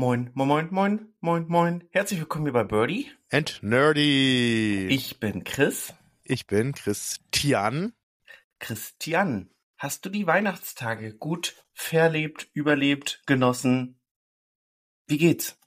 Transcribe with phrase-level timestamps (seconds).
[0.00, 1.88] Moin, moin, moin, moin, moin, moin.
[1.90, 3.10] Herzlich willkommen hier bei Birdie.
[3.32, 4.86] And Nerdy.
[4.90, 5.92] Ich bin Chris.
[6.22, 7.94] Ich bin Christian.
[8.60, 13.98] Christian, hast du die Weihnachtstage gut verlebt, überlebt, genossen?
[15.08, 15.58] Wie geht's?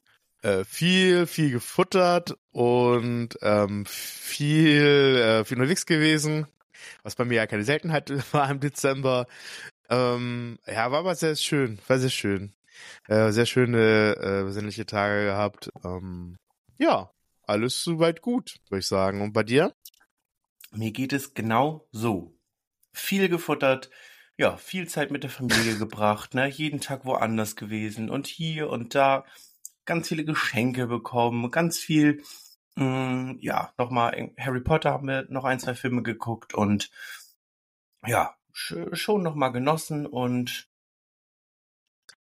[0.44, 6.48] Äh, viel, viel gefuttert und ähm, viel, äh, viel unterwegs gewesen,
[7.04, 9.28] was bei mir ja keine Seltenheit war im Dezember.
[9.90, 12.54] Ähm, ja, war aber sehr schön, war sehr schön.
[13.08, 15.72] Äh, sehr schöne, äh, besinnliche Tage gehabt.
[15.84, 16.38] Ähm,
[16.78, 17.12] ja,
[17.44, 19.22] alles soweit gut, würde ich sagen.
[19.22, 19.74] Und bei dir?
[20.72, 22.38] Mir geht es genau so.
[22.94, 23.90] Viel gefuttert,
[24.38, 28.96] ja, viel Zeit mit der Familie gebracht, ne, jeden Tag woanders gewesen und hier und
[28.96, 29.26] da
[29.86, 32.24] ganz viele Geschenke bekommen, ganz viel,
[32.76, 36.92] mh, mm, ja, nochmal Harry Potter haben wir noch ein, zwei Filme geguckt und
[38.06, 40.70] ja, schon nochmal genossen und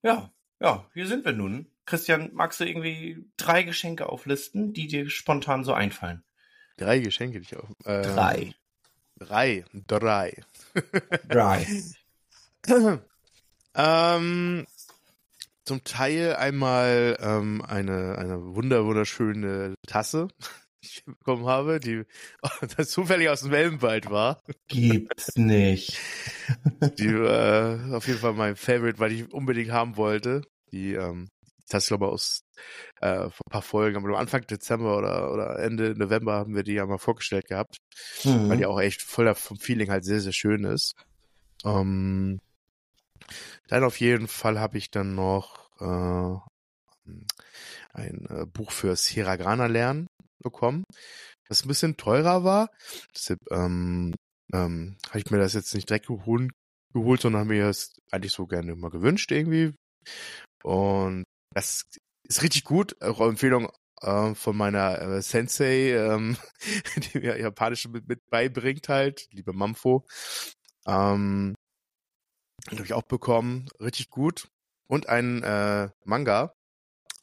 [0.03, 0.31] ja,
[0.61, 1.65] ja, hier sind wir nun.
[1.85, 6.23] Christian, magst du irgendwie drei Geschenke auflisten, die dir spontan so einfallen?
[6.77, 7.67] Drei Geschenke, die ich auf.
[7.83, 8.53] Äh, drei.
[9.17, 9.65] Drei.
[9.87, 10.43] Drei.
[11.27, 11.67] Drei.
[13.75, 14.67] ähm,
[15.65, 20.27] zum Teil einmal ähm, eine, eine wunder wunderschöne Tasse,
[20.81, 22.03] ich bekommen habe, die
[22.77, 24.41] das zufällig aus dem Wellenwald war.
[24.67, 25.97] Gibt's nicht.
[26.99, 30.41] Die äh, auf jeden Fall mein Favorite, weil ich unbedingt haben wollte.
[30.71, 31.29] Die ähm,
[31.69, 32.43] das glaube ich aus
[32.99, 36.73] äh, vor ein paar Folgen, aber Anfang Dezember oder, oder Ende November haben wir die
[36.73, 37.77] ja mal vorgestellt gehabt,
[38.23, 38.49] mhm.
[38.49, 40.95] weil die auch echt voller vom Feeling halt sehr, sehr schön ist.
[41.63, 42.39] Ähm,
[43.67, 47.11] dann auf jeden Fall habe ich dann noch äh,
[47.93, 50.07] ein äh, Buch fürs Hiragana lernen
[50.41, 50.83] bekommen,
[51.47, 52.69] das ein bisschen teurer war.
[53.15, 54.13] Deshalb ähm,
[54.53, 56.51] ähm, habe ich mir das jetzt nicht direkt geholt,
[56.93, 59.73] geholt sondern habe mir das eigentlich so gerne mal gewünscht irgendwie.
[60.63, 61.83] Und das
[62.27, 63.01] ist richtig gut.
[63.01, 63.69] Auch Empfehlung
[64.01, 66.37] äh, von meiner äh, Sensei, ähm,
[67.13, 70.05] die mir Japanisch mit, mit beibringt halt, liebe Mamfo.
[70.87, 71.55] Ähm,
[72.69, 73.67] habe ich auch bekommen.
[73.79, 74.47] Richtig gut.
[74.87, 76.53] Und ein äh, Manga,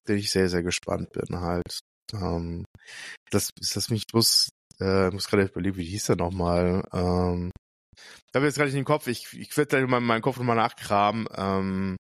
[0.09, 1.81] den ich sehr, sehr gespannt bin halt.
[2.13, 2.65] Ähm,
[3.31, 6.85] das ist das mich bloß, äh, muss gerade überlegen, wie hieß der nochmal?
[6.93, 7.51] Ähm,
[7.97, 10.57] ich habe jetzt gerade nicht den Kopf, ich, ich werde da in meinem Kopf nochmal
[10.57, 11.27] nachkramen.
[11.35, 11.97] Ähm,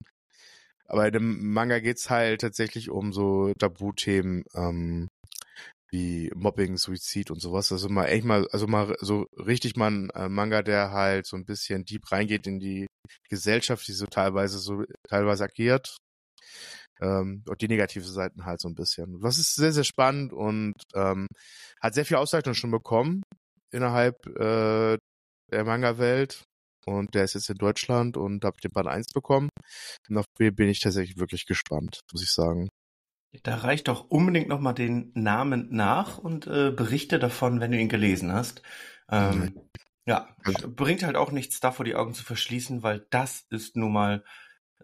[0.87, 5.09] aber in dem Manga geht's halt tatsächlich um so Tabuthemen ähm,
[5.91, 7.73] wie Mobbing, Suizid und sowas.
[7.73, 11.37] Also mal echt mal, also mal so richtig mal ein äh, Manga, der halt so
[11.37, 12.87] ein bisschen deep reingeht in die
[13.29, 15.97] Gesellschaft, die so teilweise so teilweise agiert.
[17.01, 19.23] Ähm, und die negative Seiten halt so ein bisschen.
[19.23, 21.27] Was ist sehr, sehr spannend und ähm,
[21.81, 23.23] hat sehr viel Auszeichnung schon bekommen
[23.71, 24.97] innerhalb äh,
[25.51, 26.43] der Manga-Welt.
[26.87, 29.51] Und der ist jetzt in Deutschland und habe den Band 1 bekommen.
[30.09, 32.69] Und auf B bin ich tatsächlich wirklich gespannt, muss ich sagen.
[33.43, 37.91] Da reicht doch unbedingt nochmal den Namen nach und äh, berichte davon, wenn du ihn
[37.91, 38.63] gelesen hast.
[39.11, 39.61] Ähm, mhm.
[40.07, 40.35] Ja,
[40.67, 44.25] bringt halt auch nichts davor, die Augen zu verschließen, weil das ist nun mal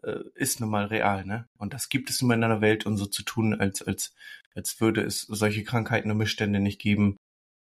[0.03, 1.49] äh, ist nun mal real, ne?
[1.59, 4.15] Und das gibt es nun mal in einer Welt und so zu tun, als als
[4.55, 7.17] als würde es solche Krankheiten und Missstände nicht geben,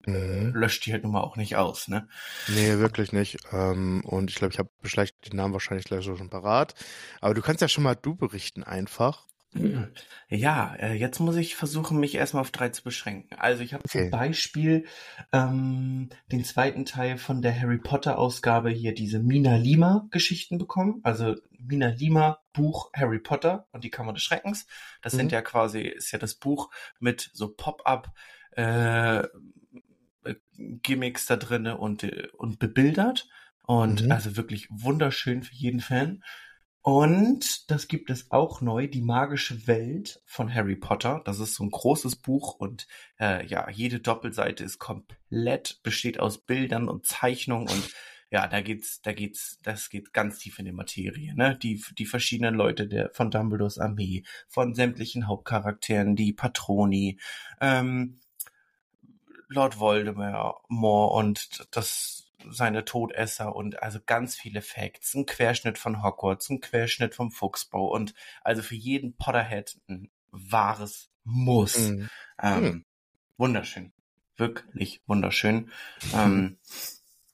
[0.07, 0.53] mhm.
[0.55, 2.09] löscht die halt nun mal auch nicht aus, ne?
[2.49, 3.39] Nee, wirklich nicht.
[3.53, 6.75] Ähm, und ich glaube, ich habe vielleicht den Namen wahrscheinlich gleich schon parat.
[7.21, 9.27] Aber du kannst ja schon mal du berichten einfach.
[10.29, 13.37] Ja, äh, jetzt muss ich versuchen, mich erstmal auf drei zu beschränken.
[13.39, 14.03] Also ich habe okay.
[14.03, 14.87] zum Beispiel
[15.33, 21.01] ähm, den zweiten Teil von der Harry Potter Ausgabe hier diese Mina Lima Geschichten bekommen.
[21.03, 24.67] Also Mina Lima Buch Harry Potter und die Kammer des Schreckens.
[25.03, 25.19] Das mhm.
[25.19, 28.13] sind ja quasi, ist ja das Buch mit so Pop-up
[28.53, 29.25] äh,
[30.57, 32.05] Gimmicks da drinne und,
[32.35, 33.29] und bebildert.
[33.67, 34.13] Und mhm.
[34.13, 36.23] also wirklich wunderschön für jeden Fan.
[36.87, 41.23] Und das gibt es auch neu, die magische Welt von Harry Potter.
[41.25, 42.87] Das ist so ein großes Buch und
[43.19, 47.95] äh, ja, jede Doppelseite ist komplett, besteht aus Bildern und Zeichnungen und
[48.31, 51.57] ja, da geht's, da geht's, das geht ganz tief in die Materie, ne?
[51.57, 57.19] Die, die verschiedenen Leute der, von Dumbledores Armee, von sämtlichen Hauptcharakteren, die Patroni,
[57.63, 58.21] ähm,
[59.49, 62.14] Lord Voldemort und das
[62.51, 67.89] seine Todesser und also ganz viele Facts, ein Querschnitt von Hogwarts, ein Querschnitt vom Fuchsbau
[67.89, 71.79] und also für jeden Potterhead ein wahres Muss.
[71.79, 72.09] Mhm.
[72.43, 72.85] Ähm, mhm.
[73.37, 73.93] Wunderschön.
[74.37, 75.71] Wirklich wunderschön.
[76.15, 76.59] ähm,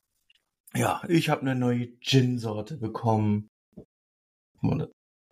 [0.74, 3.50] ja, ich habe eine neue Gin-Sorte bekommen.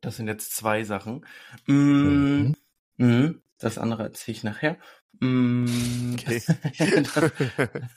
[0.00, 1.26] Das sind jetzt zwei Sachen.
[1.66, 2.56] Mm, mhm.
[2.96, 3.42] Mhm.
[3.58, 4.78] Das andere erzähle ich nachher.
[5.20, 6.43] Mm, okay.
[6.46, 7.32] das,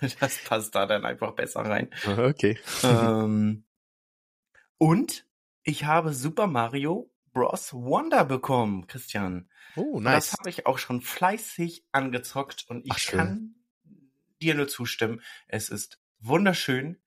[0.19, 1.89] das, passt da dann einfach besser rein.
[2.05, 2.57] Okay.
[2.83, 3.65] Ähm,
[4.77, 5.27] und
[5.63, 7.73] ich habe Super Mario Bros.
[7.73, 9.49] Wonder bekommen, Christian.
[9.75, 10.31] Oh, nice.
[10.31, 13.55] Das habe ich auch schon fleißig angezockt und ich Ach, kann
[14.41, 15.21] dir nur zustimmen.
[15.47, 16.97] Es ist wunderschön,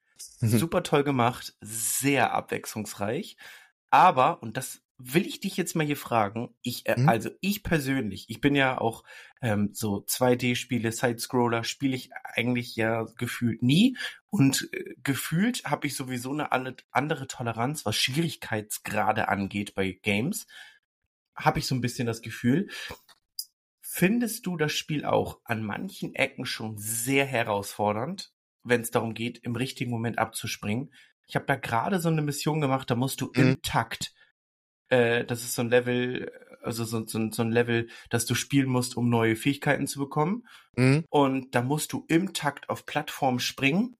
[0.40, 0.58] Mhm.
[0.58, 3.36] super toll gemacht, sehr abwechslungsreich.
[3.90, 7.08] Aber, und das will ich dich jetzt mal hier fragen, ich, äh, Mhm.
[7.08, 9.02] also ich persönlich, ich bin ja auch
[9.42, 13.96] ähm, so 2D-Spiele, Side-Scroller, spiele ich eigentlich ja gefühlt nie.
[14.30, 16.52] Und äh, gefühlt habe ich sowieso eine
[16.92, 20.46] andere Toleranz, was Schwierigkeitsgrade angeht bei Games.
[21.34, 22.68] Habe ich so ein bisschen das Gefühl.
[23.80, 28.32] Findest du das Spiel auch an manchen Ecken schon sehr herausfordernd,
[28.62, 30.92] wenn es darum geht, im richtigen Moment abzuspringen?
[31.26, 33.32] Ich habe da gerade so eine Mission gemacht, da musst du Mhm.
[33.40, 34.14] im Takt,
[34.94, 36.30] äh, das ist so ein Level,
[36.62, 40.46] also so, so, so ein Level, das du spielen musst, um neue Fähigkeiten zu bekommen.
[40.76, 41.04] Mhm.
[41.10, 43.96] Und da musst du im Takt auf Plattformen springen,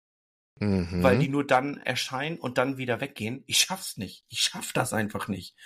[0.60, 1.02] Mhm.
[1.02, 3.42] weil die nur dann erscheinen und dann wieder weggehen.
[3.46, 4.24] Ich schaff's nicht.
[4.28, 5.56] Ich schaff das einfach nicht.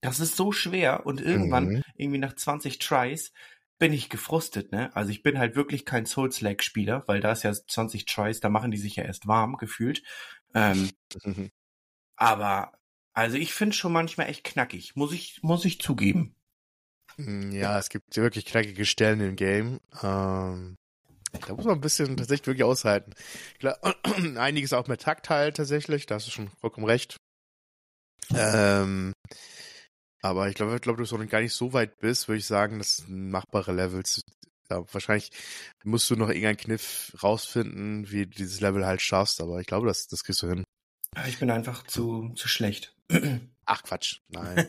[0.00, 1.82] Das ist so schwer und irgendwann, Mhm.
[1.96, 3.32] irgendwie nach 20 Tries,
[3.78, 4.94] bin ich gefrustet, ne?
[4.94, 8.70] Also ich bin halt wirklich kein Souls-like-Spieler, weil da ist ja 20 Tries, da machen
[8.70, 10.02] die sich ja erst warm, gefühlt.
[10.54, 10.90] Ähm,
[12.16, 12.72] aber,
[13.16, 16.34] also ich finde schon manchmal echt knackig, muss ich, muss ich zugeben.
[17.16, 19.80] Ja, es gibt wirklich knackige Stellen im Game.
[20.02, 20.76] Ähm,
[21.32, 23.14] da muss man ein bisschen tatsächlich wirklich aushalten.
[23.58, 23.78] Klar,
[24.36, 27.16] einiges auch mit Takt halt tatsächlich, da hast du schon vollkommen recht.
[28.34, 29.14] Ähm,
[30.20, 32.78] aber ich glaube, ich glaube, du so gar nicht so weit bist, würde ich sagen,
[32.78, 34.20] das sind machbare Levels.
[34.68, 35.30] Ja, wahrscheinlich
[35.84, 39.86] musst du noch irgendeinen Kniff rausfinden, wie du dieses Level halt schaffst, aber ich glaube,
[39.86, 40.64] das, das kriegst du hin.
[41.26, 42.95] Ich bin einfach zu, zu schlecht.
[43.68, 44.54] Ach Quatsch, nein.
[44.54, 44.68] nein,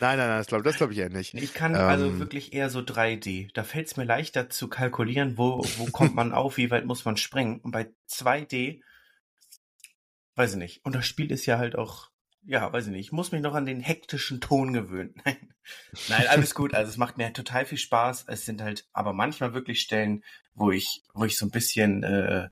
[0.00, 1.32] nein, nein, das glaube das glaub ich eher nicht.
[1.32, 2.18] Ich kann also Ähm.
[2.18, 3.48] wirklich eher so 3D.
[3.54, 7.06] Da fällt es mir leichter zu kalkulieren, wo, wo kommt man auf, wie weit muss
[7.06, 7.60] man springen.
[7.60, 8.82] Und bei 2D,
[10.34, 10.84] weiß ich nicht.
[10.84, 12.10] Und das Spiel ist ja halt auch,
[12.44, 13.06] ja, weiß ich nicht.
[13.06, 15.14] Ich muss mich noch an den hektischen Ton gewöhnen.
[15.24, 15.36] Nein,
[16.08, 16.74] Nein alles gut.
[16.74, 18.26] Also es macht mir total viel Spaß.
[18.28, 20.22] Es sind halt aber manchmal wirklich Stellen,
[20.54, 22.50] wo ich, wo ich so ein bisschen äh,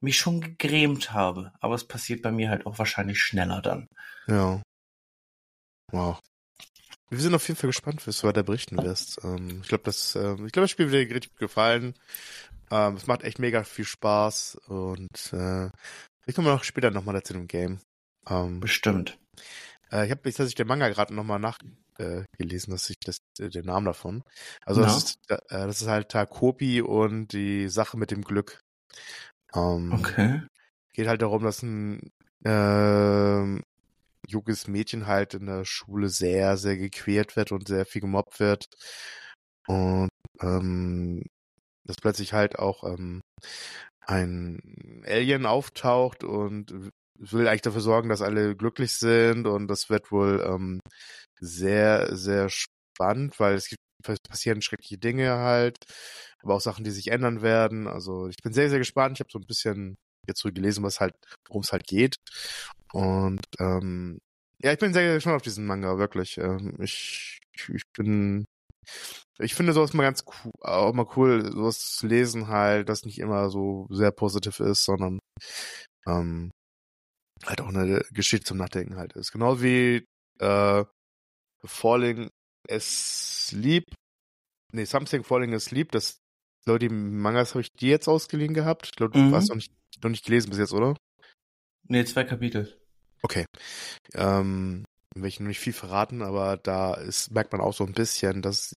[0.00, 1.52] mich schon gegrämt habe.
[1.60, 3.88] Aber es passiert bei mir halt auch wahrscheinlich schneller dann.
[4.26, 4.62] Ja.
[5.90, 6.20] Wow.
[7.10, 9.18] Wir sind auf jeden Fall gespannt, was du weiter berichten wirst.
[9.24, 11.94] Ähm, ich glaube, das, ähm, ich glaube, das Spiel wird dir richtig gut gefallen.
[12.70, 15.70] Ähm, es macht echt mega viel Spaß und äh,
[16.26, 17.80] ich komme noch später nochmal dazu im Game.
[18.28, 19.18] Ähm, Bestimmt.
[19.90, 23.48] äh, ich habe jetzt tatsächlich den Manga gerade nochmal nachgelesen, äh, dass ich das, äh,
[23.48, 24.22] den Namen davon.
[24.66, 24.88] Also Na?
[24.88, 28.60] das ist, äh, das ist halt Takopi und die Sache mit dem Glück.
[29.58, 30.42] Ähm, Okay.
[30.94, 32.10] geht halt darum, dass ein
[32.44, 33.62] ähm,
[34.28, 38.66] junges Mädchen halt in der Schule sehr, sehr gequält wird und sehr viel gemobbt wird.
[39.66, 40.10] Und
[40.40, 41.22] ähm,
[41.84, 43.20] dass plötzlich halt auch ähm,
[44.06, 50.12] ein Alien auftaucht und will eigentlich dafür sorgen, dass alle glücklich sind und das wird
[50.12, 50.80] wohl ähm,
[51.40, 55.78] sehr, sehr spannend, weil es gibt, passieren schreckliche Dinge halt,
[56.42, 57.86] aber auch Sachen, die sich ändern werden.
[57.86, 59.16] Also ich bin sehr, sehr gespannt.
[59.16, 59.96] Ich habe so ein bisschen
[60.26, 61.14] jetzt so gelesen, was halt,
[61.48, 62.16] worum es halt geht.
[62.92, 64.18] Und ähm,
[64.62, 66.38] ja, ich bin sehr gespannt auf diesen Manga, wirklich.
[66.38, 68.44] Ähm, ich, ich, bin
[69.38, 73.18] ich finde sowas mal ganz cool, auch mal cool, sowas zu lesen halt, das nicht
[73.18, 75.20] immer so sehr positiv ist, sondern
[76.06, 76.50] ähm,
[77.46, 79.32] halt auch eine Geschichte zum Nachdenken halt ist.
[79.32, 80.06] Genau wie
[80.40, 80.84] äh,
[81.64, 82.30] Falling
[82.70, 83.84] Asleep,
[84.72, 86.18] nee, Something Falling Asleep, das
[86.66, 88.86] Leute, die Mangas habe ich dir jetzt ausgeliehen gehabt.
[88.86, 89.34] Ich glaube, du Mhm.
[89.34, 89.72] hast noch nicht,
[90.02, 90.96] noch nicht gelesen bis jetzt, oder?
[91.88, 92.78] Nee, zwei Kapitel.
[93.22, 93.46] Okay.
[94.14, 94.84] Ähm,
[95.16, 98.42] will ich noch nicht viel verraten, aber da ist, merkt man auch so ein bisschen,
[98.42, 98.74] dass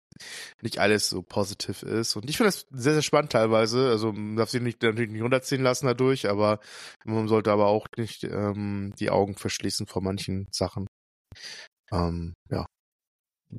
[0.62, 2.16] nicht alles so positiv ist.
[2.16, 3.90] Und ich finde das sehr, sehr spannend teilweise.
[3.90, 6.60] Also man darf sich nicht, natürlich nicht runterziehen lassen dadurch, aber
[7.04, 10.86] man sollte aber auch nicht ähm, die Augen verschließen vor manchen Sachen.
[11.92, 12.66] Ähm, ja.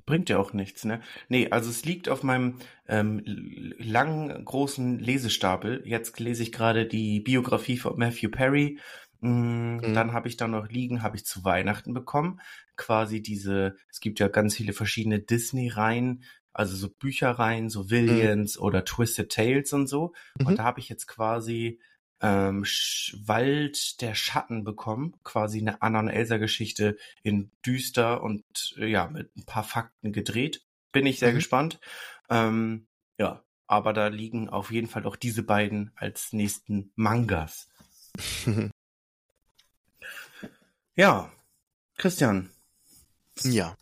[0.05, 1.01] Bringt ja auch nichts, ne?
[1.27, 3.21] Nee, also es liegt auf meinem ähm,
[3.77, 5.81] langen, großen Lesestapel.
[5.85, 8.79] Jetzt lese ich gerade die Biografie von Matthew Perry.
[9.19, 9.93] Mm, Mhm.
[9.93, 12.39] Dann habe ich da noch liegen, habe ich zu Weihnachten bekommen.
[12.75, 18.83] Quasi diese, es gibt ja ganz viele verschiedene Disney-Reihen, also so Bücherreihen, so Williams oder
[18.83, 20.13] Twisted Tales und so.
[20.39, 20.47] Mhm.
[20.47, 21.79] Und da habe ich jetzt quasi
[22.21, 28.43] ähm, Sch Wald der Schatten bekommen, quasi eine Anna und Elsa Geschichte in düster und
[28.77, 30.63] äh, ja, mit ein paar Fakten gedreht.
[30.91, 31.35] Bin ich sehr Mhm.
[31.35, 31.79] gespannt.
[32.29, 32.87] Ähm,
[33.17, 37.69] ja, aber da liegen auf jeden Fall auch diese beiden als nächsten Mangas.
[40.95, 41.31] Ja,
[41.97, 42.49] Christian,
[43.43, 43.75] ja.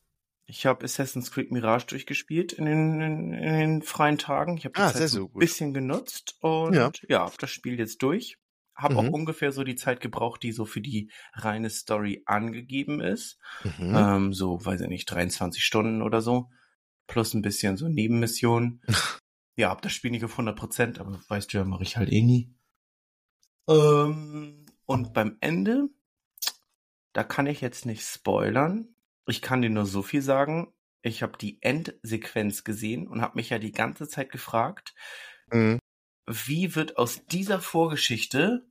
[0.49, 4.57] Ich habe Assassin's Creed Mirage durchgespielt in den, in, in den freien Tagen.
[4.57, 5.39] Ich habe die Ah, Zeit so ein gut.
[5.41, 6.91] bisschen genutzt und Ja.
[7.07, 8.37] ja, hab das Spiel jetzt durch.
[8.75, 8.99] Habe mhm.
[8.99, 13.37] auch ungefähr so die Zeit gebraucht, die so für die reine Story angegeben ist.
[13.63, 13.93] Mhm.
[13.95, 16.49] Ähm, so, weiß ich nicht, 23 Stunden oder so.
[17.05, 18.81] Plus ein bisschen so Nebenmissionen.
[19.55, 22.11] ja, hab das Spiel nicht auf 100 Prozent, aber weißt du ja, mache ich halt
[22.11, 22.53] eh nie.
[23.67, 25.89] Ähm, und beim Ende,
[27.13, 28.95] da kann ich jetzt nicht spoilern.
[29.29, 30.73] Ich kann dir nur so viel sagen.
[31.01, 34.93] Ich habe die Endsequenz gesehen und habe mich ja die ganze Zeit gefragt,
[35.51, 35.79] mhm.
[36.27, 38.67] wie wird aus dieser Vorgeschichte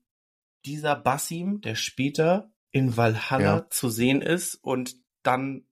[0.64, 3.70] dieser Basim, der später in Valhalla ja.
[3.70, 5.64] zu sehen ist und dann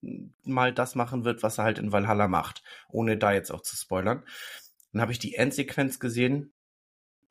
[0.44, 3.76] mal das machen wird, was er halt in Valhalla macht, ohne da jetzt auch zu
[3.76, 4.24] spoilern.
[4.92, 6.52] Dann habe ich die Endsequenz gesehen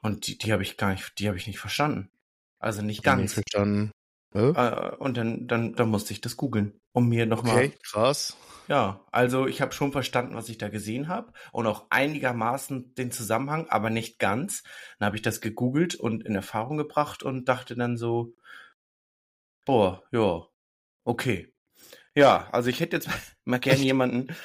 [0.02, 2.12] und die, die habe ich gar nicht, die habe ich nicht verstanden.
[2.60, 3.22] Also nicht ganz.
[3.22, 3.92] Nicht verstanden.
[4.36, 4.96] Äh?
[4.98, 7.56] und dann, dann, dann musste ich das googeln, um mir nochmal.
[7.56, 8.36] Okay, krass.
[8.68, 13.12] Ja, also ich habe schon verstanden, was ich da gesehen habe und auch einigermaßen den
[13.12, 14.64] Zusammenhang, aber nicht ganz.
[14.98, 18.34] Dann habe ich das gegoogelt und in Erfahrung gebracht und dachte dann so,
[19.66, 20.48] boah, ja,
[21.04, 21.54] okay.
[22.16, 23.10] Ja, also ich hätte jetzt
[23.46, 24.36] mal gerne jemanden,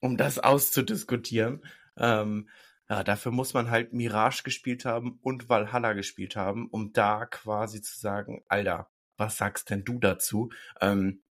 [0.00, 1.64] um das auszudiskutieren.
[1.98, 2.48] Ähm,
[2.88, 7.82] ja, dafür muss man halt Mirage gespielt haben und Valhalla gespielt haben, um da quasi
[7.82, 10.50] zu sagen, Alter, was sagst denn du dazu?
[10.80, 11.22] Ähm,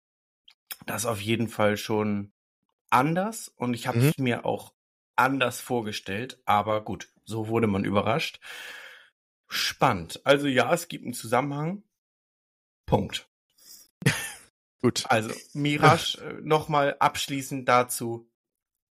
[0.87, 2.33] das ist auf jeden Fall schon
[2.91, 4.25] anders und ich habe es mhm.
[4.25, 4.75] mir auch
[5.17, 8.41] anders vorgestellt, aber gut, so wurde man überrascht.
[9.49, 10.21] Spannend.
[10.25, 11.83] Also ja, es gibt einen Zusammenhang.
[12.87, 13.29] Punkt.
[14.83, 15.05] gut.
[15.09, 18.31] Also Mirage äh, nochmal abschließend dazu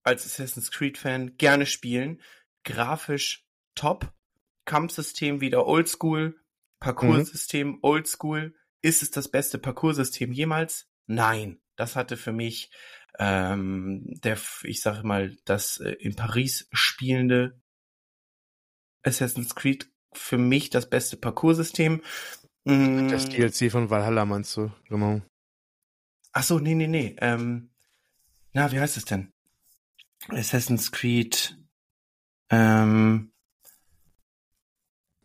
[0.03, 2.21] als Assassin's Creed Fan gerne spielen.
[2.63, 4.11] Grafisch top.
[4.65, 6.29] Kampfsystem wieder oldschool.
[6.29, 6.35] Mhm.
[6.79, 7.79] Parcoursystem mhm.
[7.81, 8.55] oldschool.
[8.81, 10.87] Ist es das beste Parcoursystem jemals?
[11.07, 11.59] Nein.
[11.75, 12.71] Das hatte für mich
[13.17, 17.59] ähm, der, ich sage mal, das äh, in Paris spielende
[19.03, 22.01] Assassin's Creed für mich das beste Parcoursystem.
[22.65, 23.07] Mm.
[23.09, 25.21] Das DLC von Valhalla meinst du, genau.
[26.31, 27.15] Ach so, nee, nee, nee.
[27.19, 27.71] Ähm,
[28.53, 29.31] na, wie heißt es denn?
[30.29, 31.57] Assassin's Creed.
[32.49, 33.31] Ähm,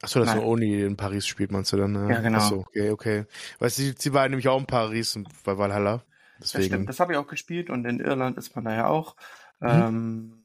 [0.05, 1.93] Achso, das Oni in Paris spielt, meinst du dann?
[1.93, 2.09] Ne?
[2.11, 2.39] Ja, genau.
[2.39, 3.25] Achso, okay, okay.
[3.59, 6.05] Weißt du, sie war nämlich auch in Paris bei Valhalla.
[6.39, 6.61] Deswegen.
[6.61, 9.17] Das stimmt, das habe ich auch gespielt und in Irland ist man da ja auch.
[9.61, 9.69] Mhm.
[9.69, 10.45] Ähm,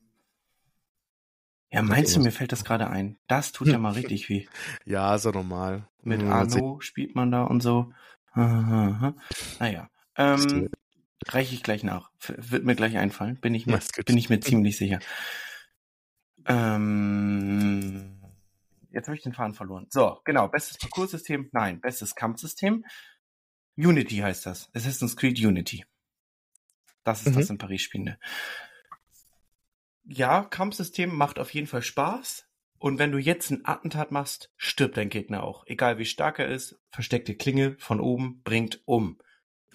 [1.71, 3.17] ja, meinst du, mir fällt das gerade ein?
[3.27, 4.47] Das tut ja mal richtig weh.
[4.85, 5.87] Ja, ist ja normal.
[6.01, 7.91] Mit mhm, Arno spielt man da und so.
[8.33, 9.89] Naja.
[10.15, 10.69] Ähm,
[11.27, 12.11] reiche ich gleich nach.
[12.27, 13.35] Wird mir gleich einfallen.
[13.35, 14.99] Bin ich mir, bin ich mir ziemlich sicher.
[16.45, 18.18] Ähm,
[18.91, 19.87] jetzt habe ich den Faden verloren.
[19.89, 20.47] So, genau.
[20.47, 21.49] Bestes Parcoursystem?
[21.51, 21.81] Nein.
[21.81, 22.85] Bestes Kampfsystem?
[23.77, 24.69] Unity heißt das.
[24.73, 25.85] Assassin's Creed Unity.
[27.03, 27.39] Das ist mhm.
[27.39, 28.19] das in Paris spielende.
[30.03, 32.47] Ja, Kampfsystem macht auf jeden Fall Spaß.
[32.77, 35.67] Und wenn du jetzt ein Attentat machst, stirbt dein Gegner auch.
[35.67, 39.19] Egal wie stark er ist, versteckte Klinge von oben bringt um.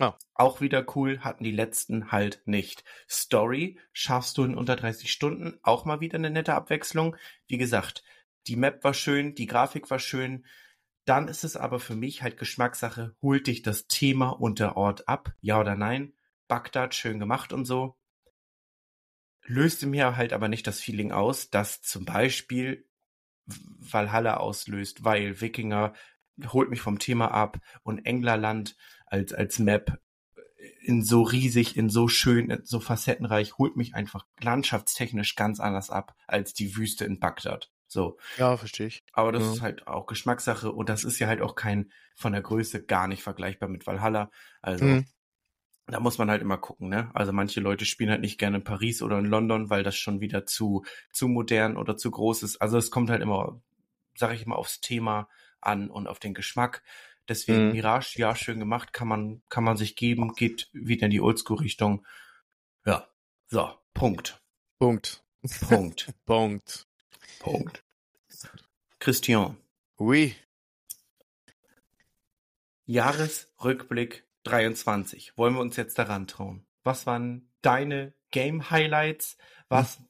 [0.00, 0.12] Oh.
[0.34, 2.82] Auch wieder cool, hatten die letzten halt nicht.
[3.08, 7.16] Story schaffst du in unter 30 Stunden, auch mal wieder eine nette Abwechslung.
[7.46, 8.02] Wie gesagt,
[8.46, 10.44] die Map war schön, die Grafik war schön,
[11.04, 15.08] dann ist es aber für mich halt Geschmackssache, holt dich das Thema und der Ort
[15.08, 16.14] ab, ja oder nein?
[16.48, 17.96] Bagdad, schön gemacht und so.
[19.46, 22.86] Löste mir halt aber nicht das Feeling aus, dass zum Beispiel
[23.46, 25.92] Valhalla auslöst, weil Wikinger
[26.46, 30.00] holt mich vom Thema ab und Englerland als, als Map
[30.80, 36.14] in so riesig, in so schön, so facettenreich, holt mich einfach landschaftstechnisch ganz anders ab
[36.26, 37.70] als die Wüste in Bagdad.
[37.86, 38.18] So.
[38.38, 39.04] Ja, verstehe ich.
[39.12, 39.52] Aber das ja.
[39.52, 43.08] ist halt auch Geschmackssache und das ist ja halt auch kein von der Größe gar
[43.08, 44.30] nicht vergleichbar mit Valhalla.
[44.62, 45.06] Also mhm.
[45.86, 47.10] da muss man halt immer gucken, ne?
[47.14, 50.20] Also manche Leute spielen halt nicht gerne in Paris oder in London, weil das schon
[50.20, 52.60] wieder zu zu modern oder zu groß ist.
[52.60, 53.60] Also es kommt halt immer,
[54.16, 55.28] sag ich mal, aufs Thema
[55.60, 56.82] an und auf den Geschmack.
[57.28, 57.72] Deswegen mhm.
[57.72, 62.06] Mirage, ja, schön gemacht, kann man kann man sich geben, geht wieder in die Oldschool-Richtung.
[62.84, 63.08] Ja,
[63.46, 64.42] so, Punkt.
[64.78, 65.24] Punkt.
[65.68, 66.12] Punkt.
[66.26, 66.86] Punkt.
[67.40, 67.82] Punkt.
[68.98, 69.56] Christian.
[69.98, 70.34] Oui.
[72.86, 75.36] Jahresrückblick 23.
[75.36, 76.66] Wollen wir uns jetzt daran trauen?
[76.82, 79.36] Was waren deine Game Highlights?
[79.68, 80.06] Was, hm.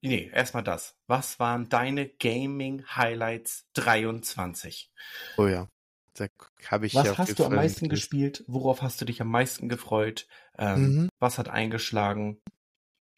[0.00, 0.96] nee, erstmal das.
[1.06, 4.90] Was waren deine Gaming Highlights 23?
[5.36, 5.68] Oh ja.
[6.14, 6.26] Da
[6.66, 8.44] habe ich Was ja hast du am meisten gespielt?
[8.46, 10.26] Worauf hast du dich am meisten gefreut?
[10.58, 11.08] Ähm, mhm.
[11.18, 12.38] Was hat eingeschlagen?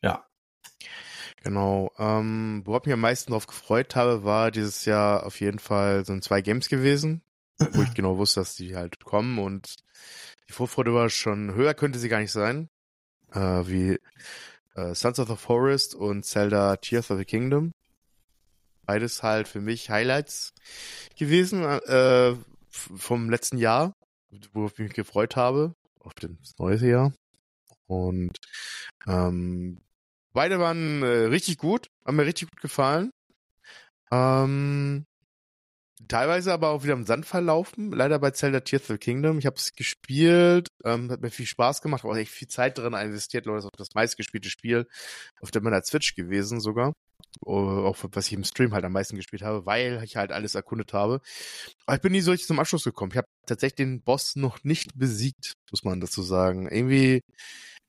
[0.00, 0.28] Ja.
[1.44, 1.92] Genau.
[1.98, 6.04] Ähm, worauf ich mich am meisten darauf gefreut habe, war dieses Jahr auf jeden Fall
[6.04, 7.22] so ein zwei Games gewesen,
[7.58, 9.76] wo ich genau wusste, dass die halt kommen und
[10.48, 12.70] die Vorfreude war schon höher, könnte sie gar nicht sein.
[13.32, 13.98] Äh, wie
[14.74, 17.72] äh, Sons of the Forest und Zelda Tears of the Kingdom.
[18.86, 20.54] Beides halt für mich Highlights
[21.16, 22.34] gewesen äh,
[22.70, 23.94] vom letzten Jahr,
[24.54, 27.12] worauf ich mich gefreut habe, auf das neue Jahr.
[27.86, 28.38] Und
[29.06, 29.78] ähm,
[30.34, 33.10] beide waren äh, richtig gut, haben mir richtig gut gefallen.
[34.12, 35.06] Ähm,
[36.08, 37.92] teilweise aber auch wieder im Sand verlaufen.
[37.92, 39.38] Leider bei Zelda Tears of the Kingdom.
[39.38, 42.92] Ich habe es gespielt, ähm, hat mir viel Spaß gemacht, auch echt viel Zeit drin
[42.94, 43.46] investiert.
[43.46, 44.86] Leute, das ist auch das meistgespielte Spiel
[45.40, 46.92] auf der meiner Switch gewesen sogar.
[47.44, 50.92] Auch was ich im Stream halt am meisten gespielt habe, weil ich halt alles erkundet
[50.92, 51.20] habe.
[51.86, 53.10] Aber ich bin nie so richtig zum Abschluss gekommen.
[53.12, 56.68] Ich habe tatsächlich den Boss noch nicht besiegt, muss man dazu sagen.
[56.68, 57.22] Irgendwie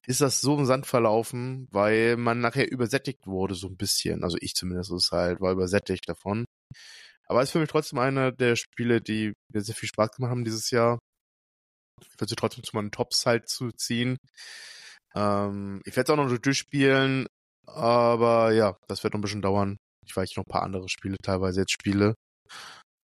[0.08, 4.24] ist das so im Sand verlaufen, weil man nachher übersättigt wurde, so ein bisschen.
[4.24, 6.46] Also ich zumindest ist halt, war übersättigt davon.
[7.28, 10.32] Aber es ist für mich trotzdem einer der Spiele, die mir sehr viel Spaß gemacht
[10.32, 11.00] haben dieses Jahr.
[12.02, 14.18] Ich würde sie trotzdem zu meinen Tops halt zu ziehen.
[15.16, 17.28] Ähm, ich werde es auch noch durchspielen,
[17.66, 19.78] aber ja, das wird noch ein bisschen dauern.
[20.06, 22.16] Ich weiß noch ein paar andere Spiele teilweise jetzt spiele.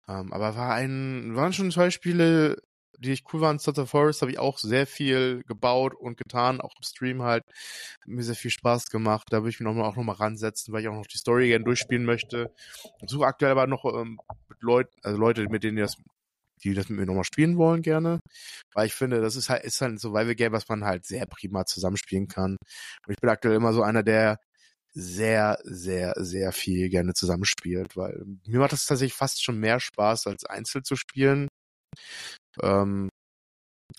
[0.08, 2.58] Ähm, aber war ein, waren schon zwei Spiele,
[3.02, 3.60] die ich cool waren.
[3.60, 7.44] Sons of Forest habe ich auch sehr viel gebaut und getan, auch im Stream halt.
[8.02, 9.28] Hat mir sehr viel Spaß gemacht.
[9.32, 11.48] Da würde ich mich noch mal, auch nochmal ransetzen, weil ich auch noch die Story
[11.48, 12.54] gerne durchspielen möchte.
[13.02, 15.98] Ich suche aktuell aber noch ähm, mit Leuten, also Leute, mit denen das
[16.64, 18.20] die das mit mir nochmal spielen wollen gerne.
[18.74, 21.66] Weil ich finde, das ist halt, ist halt ein Survival-Game, was man halt sehr prima
[21.66, 22.52] zusammenspielen kann.
[23.06, 24.38] Und ich bin aktuell immer so einer, der
[24.94, 30.28] sehr, sehr, sehr viel gerne zusammenspielt, weil mir macht das tatsächlich fast schon mehr Spaß,
[30.28, 31.48] als einzeln zu spielen.
[32.62, 33.10] Ähm,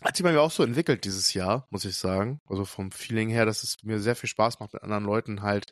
[0.01, 2.41] hat sich bei mir auch so entwickelt dieses Jahr, muss ich sagen.
[2.49, 5.67] Also vom Feeling her, dass es mir sehr viel Spaß macht, mit anderen Leuten halt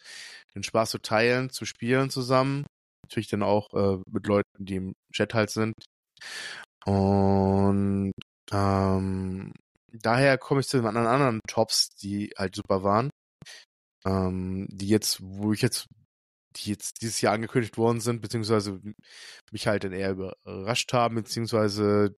[0.55, 2.67] den Spaß zu teilen, zu spielen zusammen.
[3.05, 5.75] Natürlich dann auch äh, mit Leuten, die im Chat halt sind.
[6.85, 8.13] Und
[8.53, 9.53] ähm,
[9.93, 13.11] daher komme ich zu den anderen, Tops, die halt super waren.
[14.05, 15.87] Ähm, die jetzt, wo ich jetzt,
[16.57, 18.81] die jetzt dieses Jahr angekündigt worden sind, beziehungsweise
[19.53, 22.15] mich halt dann eher überrascht haben, beziehungsweise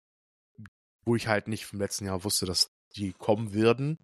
[1.05, 3.97] wo ich halt nicht vom letzten Jahr wusste, dass die kommen würden.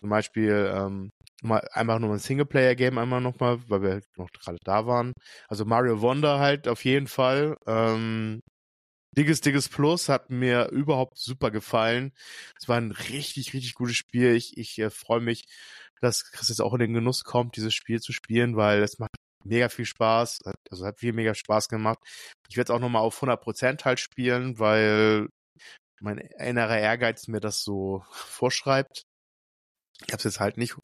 [0.00, 1.10] Zum Beispiel ähm,
[1.42, 5.12] mal einfach nur ein Singleplayer-Game einmal nochmal, weil wir noch gerade da waren.
[5.48, 7.56] Also Mario Wonder halt auf jeden Fall.
[7.66, 8.40] Ähm,
[9.16, 12.12] Digges Digges Plus hat mir überhaupt super gefallen.
[12.60, 14.34] Es war ein richtig, richtig gutes Spiel.
[14.34, 15.44] Ich, ich äh, freue mich,
[16.00, 19.14] dass Chris jetzt auch in den Genuss kommt, dieses Spiel zu spielen, weil es macht
[19.44, 20.40] mega viel Spaß.
[20.70, 21.98] Also hat viel mega Spaß gemacht.
[22.48, 25.28] Ich werde es auch nochmal auf 100% halt spielen, weil
[26.04, 29.04] mein innerer Ehrgeiz mir das so vorschreibt.
[30.06, 30.74] Ich habe es jetzt halt nicht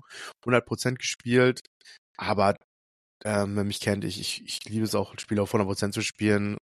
[0.45, 1.61] 100% gespielt,
[2.17, 2.57] aber
[3.25, 6.57] ähm, wer mich kennt, ich, ich, ich liebe es auch, Spiele auf 100% zu spielen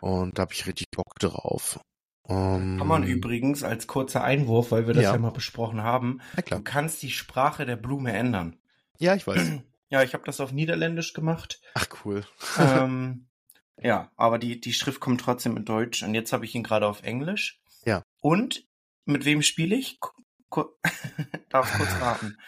[0.00, 1.80] und da habe ich richtig Bock drauf.
[2.24, 6.20] Um, Kann man übrigens als kurzer Einwurf, weil wir das ja, ja mal besprochen haben,
[6.36, 8.56] ja, du kannst die Sprache der Blume ändern.
[8.98, 9.40] Ja, ich weiß.
[9.90, 11.60] Ja, ich habe das auf Niederländisch gemacht.
[11.74, 12.24] Ach cool.
[12.58, 13.28] ähm,
[13.76, 16.86] ja, aber die, die Schrift kommt trotzdem in Deutsch und jetzt habe ich ihn gerade
[16.86, 17.61] auf Englisch.
[17.84, 18.02] Ja.
[18.20, 18.66] Und
[19.04, 19.98] mit wem spiele ich?
[21.48, 22.38] Darf kurz raten.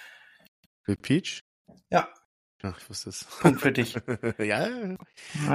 [0.87, 1.41] Mit Peach?
[1.91, 2.13] Ja.
[2.63, 3.25] Ach, ich wusste es.
[3.41, 3.95] Punkt für dich.
[4.39, 4.97] ja, ja,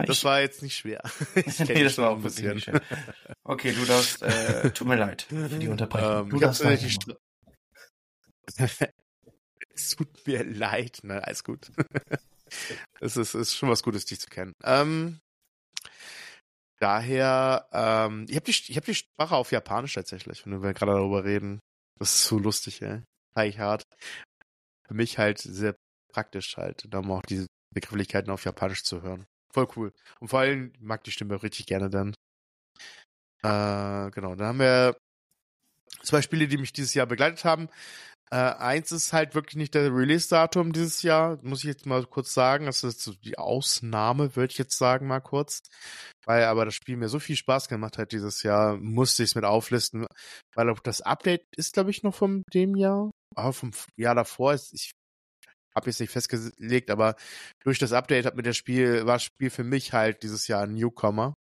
[0.06, 1.02] das war jetzt nicht schwer.
[1.36, 2.82] nee, das war auch ein bisschen schwer.
[3.44, 6.26] Okay, du darfst, äh, tut mir leid für die Unterbrechung.
[6.26, 7.16] Ähm, du darfst die
[9.74, 11.72] Es tut mir leid, ne, alles gut.
[13.00, 14.54] es ist, ist schon was Gutes, dich zu kennen.
[14.64, 15.20] Ähm,
[16.80, 20.94] Daher, ähm, ich habe die, ich hab die Sprache auf Japanisch tatsächlich, wenn wir gerade
[20.94, 21.60] darüber reden.
[22.00, 23.02] Das ist so lustig, ey.
[23.36, 23.84] Eigentlich hart.
[24.88, 25.76] Für mich halt sehr
[26.12, 29.26] praktisch halt, dann auch diese Begrifflichkeiten auf Japanisch zu hören.
[29.54, 29.94] Voll cool.
[30.20, 32.14] Und vor allem mag die Stimme richtig gerne dann.
[33.44, 34.98] Äh, genau, dann haben wir
[36.04, 37.70] zwei Spiele, die mich dieses Jahr begleitet haben.
[38.32, 42.34] Äh, eins ist halt wirklich nicht der Release-Datum dieses Jahr, muss ich jetzt mal kurz
[42.34, 42.68] sagen.
[42.68, 45.64] Das ist so die Ausnahme, würde ich jetzt sagen, mal kurz.
[46.26, 49.36] Weil aber das Spiel mir so viel Spaß gemacht hat dieses Jahr, musste ich es
[49.36, 50.06] mit auflisten.
[50.54, 53.10] Weil auch das Update ist, glaube ich, noch von dem Jahr.
[53.36, 54.92] Aber vom Jahr davor ist, ich
[55.76, 57.16] habe jetzt nicht festgelegt, aber
[57.64, 60.64] durch das Update hat mir das Spiel, war das Spiel für mich halt dieses Jahr
[60.64, 61.34] ein Newcomer.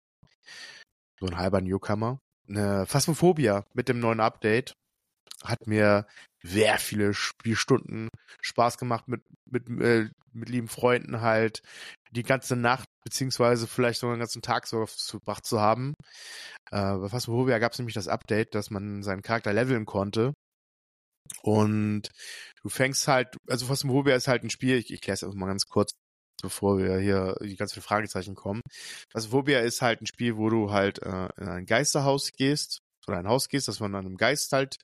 [1.19, 2.19] So ein halber Newcomer.
[2.47, 4.73] Eine Phasmophobia mit dem neuen Update
[5.43, 6.08] hat mir
[6.48, 8.10] sehr viele Spielstunden
[8.42, 11.62] Spaß gemacht mit, mit, äh, mit lieben Freunden halt
[12.12, 15.94] die ganze Nacht beziehungsweise vielleicht sogar den ganzen Tag so verbracht zu haben.
[16.72, 20.34] Äh, bei Phasmophobia gab es nämlich das Update, dass man seinen Charakter leveln konnte.
[21.42, 22.04] Und
[22.64, 25.48] du fängst halt, also Phasmophobia ist halt ein Spiel, ich, ich kläre es einfach mal
[25.48, 25.92] ganz kurz,
[26.42, 28.62] bevor wir hier die ganz vielen Fragezeichen kommen.
[29.12, 33.28] Phasmophobia ist halt ein Spiel, wo du halt äh, in ein Geisterhaus gehst oder ein
[33.28, 34.78] Haus gehst, dass von einem Geist halt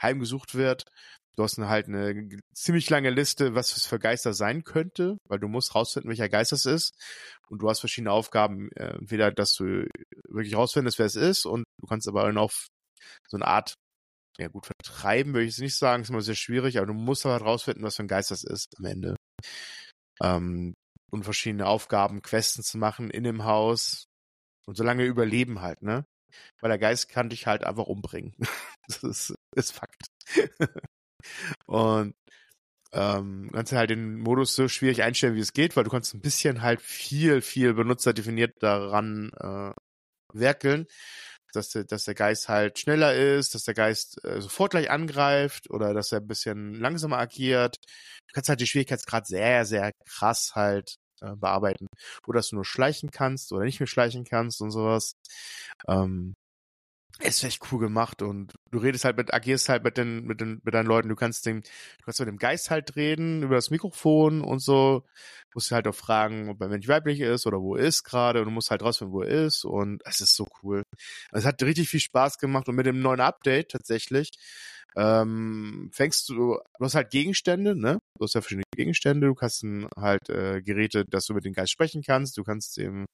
[0.00, 0.84] heimgesucht wird.
[1.36, 5.48] Du hast halt eine ziemlich lange Liste, was es für Geister sein könnte, weil du
[5.48, 6.94] musst rausfinden, welcher Geist es ist.
[7.48, 9.86] Und du hast verschiedene Aufgaben, äh, entweder, dass du
[10.28, 12.52] wirklich rausfindest, wer es ist, und du kannst aber auch
[13.28, 13.74] so eine Art,
[14.38, 17.26] ja gut, vertreiben würde ich es nicht sagen, ist immer sehr schwierig, aber du musst
[17.26, 19.16] halt rausfinden, was für ein Geist das ist am Ende.
[20.22, 20.74] Ähm,
[21.10, 24.06] und verschiedene Aufgaben, Questen zu machen in dem Haus.
[24.66, 26.04] Und solange überleben halt, ne?
[26.60, 28.34] Weil der Geist kann dich halt einfach umbringen.
[28.88, 30.06] das ist, ist Fakt.
[31.66, 32.14] und
[32.92, 36.20] ähm, kannst halt den Modus so schwierig einstellen, wie es geht, weil du kannst ein
[36.20, 39.72] bisschen halt viel, viel benutzerdefiniert daran äh,
[40.32, 40.86] werkeln,
[41.52, 45.70] dass, der, dass der Geist halt schneller ist, dass der Geist äh, sofort gleich angreift
[45.70, 47.76] oder dass er ein bisschen langsamer agiert.
[48.28, 51.86] Du kannst halt die Schwierigkeitsgrad sehr, sehr krass halt äh, bearbeiten.
[52.26, 55.14] Oder dass du nur schleichen kannst oder nicht mehr schleichen kannst und sowas.
[55.88, 56.34] Ähm,
[57.20, 60.60] ist echt cool gemacht und du redest halt mit, agierst halt mit den, mit den,
[60.62, 61.08] mit deinen Leuten.
[61.08, 65.02] Du kannst dem, du kannst mit dem Geist halt reden über das Mikrofon und so.
[65.54, 68.40] Musst du halt auch fragen, ob er Mensch weiblich ist oder wo er ist gerade
[68.40, 70.82] und du musst halt rausfinden, wo er ist und es ist so cool.
[71.32, 74.30] Es hat richtig viel Spaß gemacht und mit dem neuen Update tatsächlich,
[74.96, 77.98] ähm, fängst du, du hast halt Gegenstände, ne?
[78.18, 79.62] Du hast ja verschiedene Gegenstände, du hast
[79.96, 83.06] halt äh, Geräte, dass du mit dem Geist sprechen kannst, du kannst eben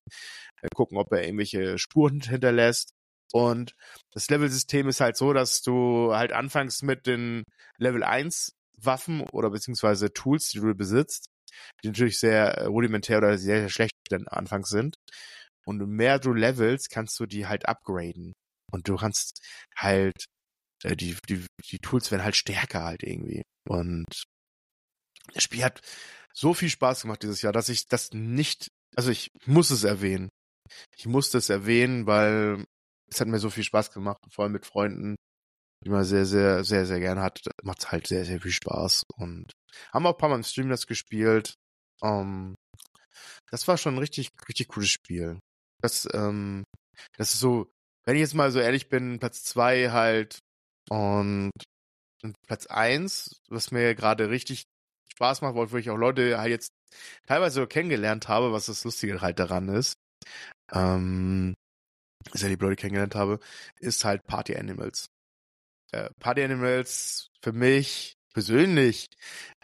[0.63, 2.93] äh, gucken, ob er irgendwelche Spuren hinterlässt
[3.33, 3.75] und
[4.13, 7.45] das Level-System ist halt so, dass du halt anfängst mit den
[7.79, 11.27] Level 1 Waffen oder beziehungsweise Tools, die du besitzt,
[11.83, 14.97] die natürlich sehr äh, rudimentär oder sehr, sehr schlecht dann anfangs sind.
[15.65, 18.33] Und mehr du levels, kannst du die halt upgraden.
[18.73, 19.41] Und du kannst
[19.77, 20.27] halt,
[20.85, 23.43] die, die, die Tools werden halt stärker halt irgendwie.
[23.69, 24.07] Und
[25.33, 25.81] das Spiel hat
[26.35, 30.29] so viel Spaß gemacht dieses Jahr, dass ich das nicht, also ich muss es erwähnen.
[30.97, 32.65] Ich musste es erwähnen, weil
[33.11, 35.17] es hat mir so viel Spaß gemacht, vor allem mit Freunden,
[35.85, 37.43] die man sehr, sehr, sehr, sehr gerne hat.
[37.63, 39.05] Macht es halt sehr, sehr viel Spaß.
[39.17, 39.53] Und
[39.93, 41.55] haben auch ein paar Mal im Stream das gespielt.
[42.01, 42.55] Um, ähm,
[43.51, 45.39] das war schon ein richtig, richtig cooles Spiel.
[45.83, 46.65] Das, ähm,
[47.17, 47.71] das ist so,
[48.05, 50.39] wenn ich jetzt mal so ehrlich bin, Platz zwei halt
[50.91, 51.51] und,
[52.47, 54.65] Platz eins, was mir gerade richtig
[55.13, 56.71] Spaß macht, wo ich auch Leute halt jetzt
[57.27, 59.95] teilweise kennengelernt habe, was das Lustige halt daran ist.
[60.71, 61.55] Ähm,
[62.33, 63.41] sehr liebe Leute kennengelernt habe,
[63.81, 65.07] ist halt Party Animals.
[65.91, 69.09] Äh, Party Animals für mich persönlich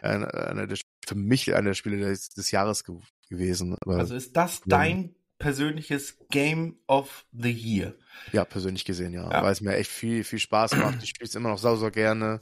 [0.01, 0.77] äh, einer der,
[1.07, 2.97] für mich einer der Spiele des, des Jahres ge
[3.29, 3.77] gewesen.
[3.81, 7.95] Aber, also ist das dein persönliches Game of the Year?
[8.31, 9.29] Ja, persönlich gesehen, ja.
[9.31, 9.41] ja.
[9.41, 11.01] Weil es mir echt viel, viel Spaß macht.
[11.03, 12.41] Ich spiele es immer noch sau, sau gerne.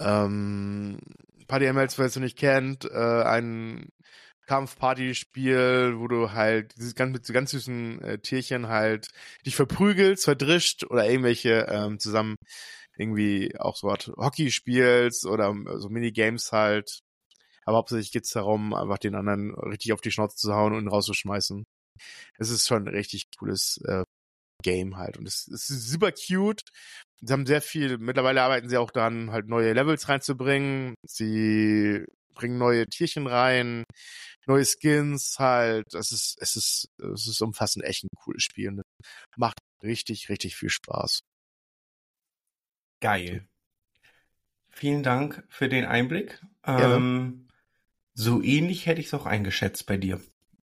[0.00, 0.98] Ähm,
[1.46, 3.90] Party wer es noch nicht kennt, äh, ein
[4.46, 9.08] Kampfparty-Spiel, wo du halt ganz, mit so ganz süßen äh, Tierchen halt
[9.46, 12.36] dich verprügelst, verdrischt oder irgendwelche ähm, zusammen
[12.96, 17.00] irgendwie auch so Art Hockey spielst oder ähm, so Minigames halt.
[17.64, 21.64] Aber hauptsächlich geht's darum, einfach den anderen richtig auf die Schnauze zu hauen und rauszuschmeißen.
[22.38, 24.04] Es ist schon ein richtig cooles äh,
[24.62, 25.16] Game halt.
[25.18, 26.62] Und es, es ist super cute.
[27.20, 30.94] Sie haben sehr viel, mittlerweile arbeiten sie auch daran, halt neue Levels reinzubringen.
[31.06, 33.84] Sie bringen neue Tierchen rein
[34.46, 35.94] neue Skins halt.
[35.94, 38.72] Es ist, es ist, es ist umfassend echt ein cooles Spiel.
[38.72, 38.82] Ne?
[39.36, 41.20] Macht richtig, richtig viel Spaß.
[43.00, 43.48] Geil.
[44.70, 46.40] Vielen Dank für den Einblick.
[46.64, 47.48] Ähm,
[48.14, 50.20] so ähnlich hätte ich es auch eingeschätzt bei dir.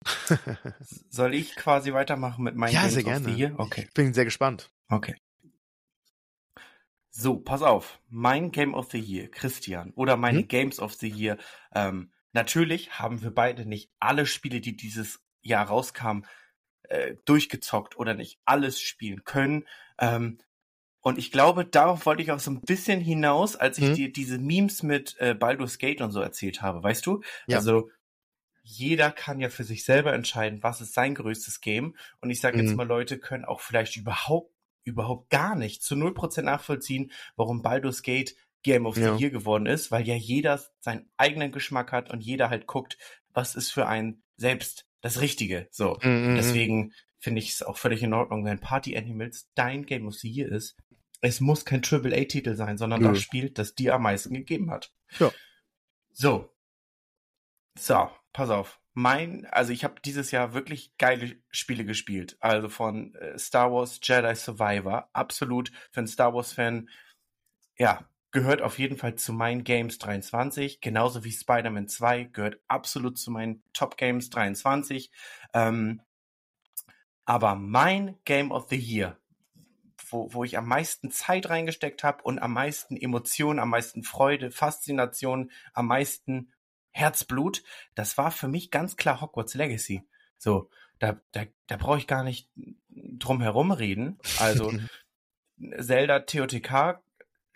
[1.10, 3.54] Soll ich quasi weitermachen mit meinen ja, Games sehr gerne.
[3.58, 3.84] Okay.
[3.88, 4.70] Ich bin sehr gespannt.
[4.88, 5.16] Okay.
[7.10, 8.00] So, pass auf.
[8.08, 10.48] Mein Game of the Year, Christian, oder meine hm?
[10.48, 11.38] Games of the Year,
[11.74, 16.26] ähm, Natürlich haben wir beide nicht alle Spiele, die dieses Jahr rauskamen,
[16.82, 19.64] äh, durchgezockt oder nicht alles spielen können.
[19.98, 20.38] Ähm,
[21.00, 23.94] und ich glaube, darauf wollte ich auch so ein bisschen hinaus, als ich hm.
[23.94, 27.22] dir diese Memes mit äh, Baldur's Gate und so erzählt habe, weißt du?
[27.46, 27.58] Ja.
[27.58, 27.88] Also
[28.66, 31.94] jeder kann ja für sich selber entscheiden, was ist sein größtes Game.
[32.20, 32.64] Und ich sage mhm.
[32.64, 34.50] jetzt mal, Leute können auch vielleicht überhaupt
[34.84, 39.16] überhaupt gar nicht zu null Prozent nachvollziehen, warum Baldur's Gate Game of the ja.
[39.16, 42.98] Year geworden ist, weil ja jeder seinen eigenen Geschmack hat und jeder halt guckt,
[43.32, 45.68] was ist für einen selbst das Richtige.
[45.70, 45.98] So.
[46.02, 46.10] Mhm.
[46.10, 46.36] mhm, mhm.
[46.36, 50.30] Deswegen finde ich es auch völlig in Ordnung, wenn Party Animals dein Game of the
[50.30, 50.76] Year ist.
[51.20, 53.08] Es muss kein Triple A Titel sein, sondern mhm.
[53.08, 54.92] das Spiel, das dir am meisten gegeben hat.
[55.18, 55.30] Ja.
[56.12, 56.53] So.
[57.76, 58.80] So, pass auf.
[58.92, 62.36] Mein, also ich habe dieses Jahr wirklich geile Spiele gespielt.
[62.40, 66.88] Also von äh, Star Wars Jedi Survivor, absolut für einen Star Wars Fan,
[67.76, 73.18] ja, gehört auf jeden Fall zu meinen Games 23, genauso wie Spider-Man 2 gehört absolut
[73.18, 75.10] zu meinen Top Games 23.
[75.54, 76.00] Ähm,
[77.24, 79.18] aber mein Game of the Year,
[80.08, 84.50] wo, wo ich am meisten Zeit reingesteckt habe und am meisten Emotionen, am meisten Freude,
[84.50, 86.52] Faszination, am meisten
[86.94, 87.64] Herzblut,
[87.96, 90.06] das war für mich ganz klar Hogwarts Legacy.
[90.38, 92.48] So, da, da, da brauche ich gar nicht
[92.88, 94.18] drum herum reden.
[94.38, 94.72] Also
[95.80, 97.02] Zelda TOTK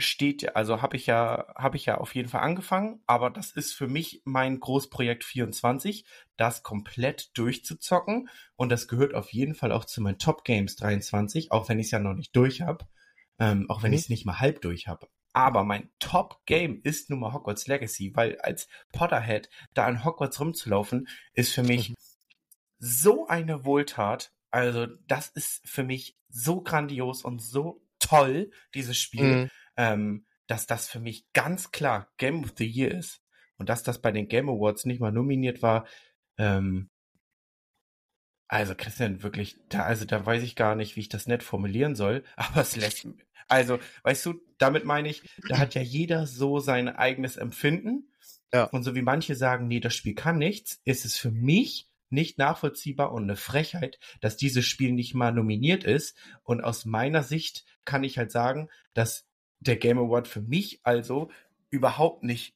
[0.00, 3.72] steht, also habe ich ja, habe ich ja auf jeden Fall angefangen, aber das ist
[3.72, 6.04] für mich mein Großprojekt 24,
[6.36, 11.52] das komplett durchzuzocken und das gehört auf jeden Fall auch zu meinen Top Games 23,
[11.52, 12.86] auch wenn ich es ja noch nicht durch habe,
[13.38, 13.96] ähm, auch wenn mhm.
[13.96, 15.08] ich es nicht mal halb durch habe.
[15.38, 20.40] Aber mein Top Game ist nun mal Hogwarts Legacy, weil als Potterhead da in Hogwarts
[20.40, 21.94] rumzulaufen, ist für mich
[22.78, 24.32] so eine Wohltat.
[24.50, 29.44] Also das ist für mich so grandios und so toll, dieses Spiel.
[29.44, 33.22] Mhm ähm, dass das für mich ganz klar Game of the Year ist.
[33.56, 35.86] Und dass das bei den Game Awards nicht mal nominiert war,
[36.36, 36.90] ähm,
[38.48, 41.94] also Christian, wirklich, da, also da weiß ich gar nicht, wie ich das nett formulieren
[41.94, 43.06] soll, aber es lässt,
[43.48, 48.10] also, weißt du, damit meine ich, da hat ja jeder so sein eigenes Empfinden.
[48.52, 48.64] Ja.
[48.64, 52.38] Und so wie manche sagen, nee, das Spiel kann nichts, ist es für mich nicht
[52.38, 56.16] nachvollziehbar und eine Frechheit, dass dieses Spiel nicht mal nominiert ist.
[56.42, 59.26] Und aus meiner Sicht kann ich halt sagen, dass
[59.60, 61.30] der Game Award für mich also
[61.70, 62.54] überhaupt nicht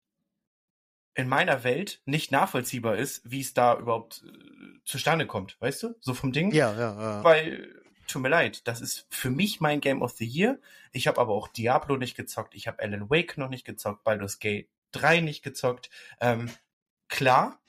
[1.15, 5.95] in meiner Welt nicht nachvollziehbar ist, wie es da überhaupt äh, zustande kommt, weißt du?
[6.01, 6.53] So vom Ding.
[6.53, 7.25] Ja, ja, ja.
[7.25, 7.69] Weil,
[8.07, 10.59] tut mir leid, das ist für mich mein Game of the Year.
[10.93, 14.39] Ich habe aber auch Diablo nicht gezockt, ich habe Alan Wake noch nicht gezockt, Baldur's
[14.39, 15.91] Gate 3 nicht gezockt.
[16.21, 16.51] Ähm,
[17.09, 17.61] klar,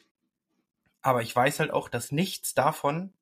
[1.01, 3.13] aber ich weiß halt auch, dass nichts davon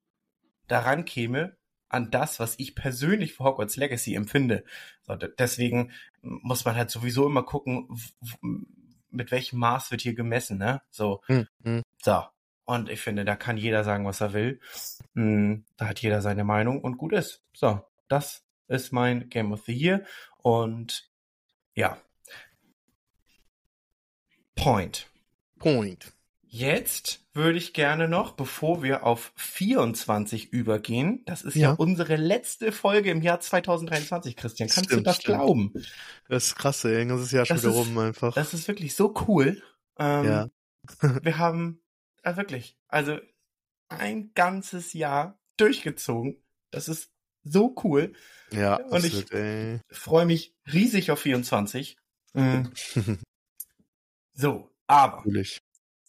[0.68, 1.58] daran käme,
[1.90, 4.64] an das, was ich persönlich für Hogwarts Legacy empfinde.
[5.04, 7.90] So, deswegen muss man halt sowieso immer gucken,
[9.12, 10.82] mit welchem Maß wird hier gemessen, ne?
[10.90, 11.22] So.
[11.28, 11.84] Mhm.
[12.02, 12.24] So.
[12.66, 14.60] Und ich finde, da kann jeder sagen, was er will.
[15.16, 17.44] Hm, da hat jeder seine Meinung und gut ist.
[17.54, 17.82] So.
[18.08, 20.06] Das ist mein Game of the Year.
[20.38, 21.10] Und
[21.74, 21.98] ja.
[24.56, 25.08] Point.
[25.60, 26.14] Point.
[26.54, 32.18] Jetzt würde ich gerne noch, bevor wir auf 24 übergehen, das ist ja, ja unsere
[32.18, 34.68] letzte Folge im Jahr 2023, Christian.
[34.68, 35.38] Kannst stimmt, du das stimmt.
[35.38, 35.74] glauben?
[36.28, 37.08] Das ist krass, ey.
[37.08, 38.34] Das ist ja schon wieder rum einfach.
[38.34, 39.64] Das ist wirklich so cool.
[39.98, 40.50] Ähm, ja.
[41.24, 41.82] wir haben,
[42.24, 43.18] äh, wirklich, also
[43.88, 46.44] ein ganzes Jahr durchgezogen.
[46.70, 48.12] Das ist so cool.
[48.52, 49.26] Ja, und ich
[49.90, 51.96] freue mich riesig auf 24.
[52.34, 52.74] Mhm.
[54.34, 55.62] so, aber Natürlich.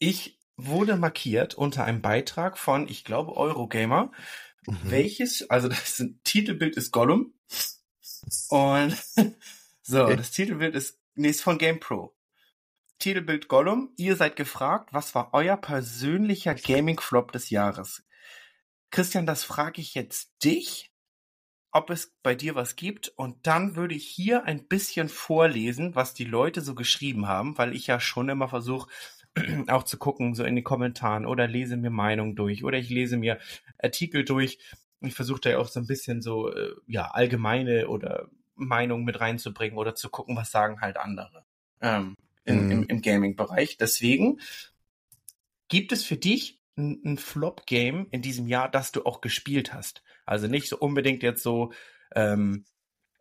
[0.02, 4.10] Ich wurde markiert unter einem Beitrag von, ich glaube, Eurogamer,
[4.66, 4.76] mhm.
[4.82, 7.32] welches, also das Titelbild ist Gollum.
[8.48, 8.96] Und
[9.82, 10.16] so, okay.
[10.16, 12.12] das Titelbild ist, nee, ist von GamePro.
[12.98, 13.92] Titelbild Gollum.
[13.96, 18.02] Ihr seid gefragt, was war euer persönlicher Gaming-Flop des Jahres?
[18.90, 20.90] Christian, das frage ich jetzt dich,
[21.70, 23.06] ob es bei dir was gibt.
[23.14, 27.72] Und dann würde ich hier ein bisschen vorlesen, was die Leute so geschrieben haben, weil
[27.72, 28.90] ich ja schon immer versuche,
[29.68, 33.16] auch zu gucken, so in den Kommentaren oder lese mir Meinungen durch oder ich lese
[33.16, 33.38] mir
[33.78, 34.58] Artikel durch.
[35.00, 39.20] Ich versuche da ja auch so ein bisschen so, äh, ja, allgemeine oder Meinungen mit
[39.20, 41.44] reinzubringen oder zu gucken, was sagen halt andere
[41.80, 42.70] ähm, in, mhm.
[42.70, 43.76] im, im Gaming-Bereich.
[43.76, 44.40] Deswegen
[45.68, 50.02] gibt es für dich ein, ein Flop-Game in diesem Jahr, das du auch gespielt hast.
[50.24, 51.72] Also nicht so unbedingt jetzt so
[52.14, 52.64] ähm,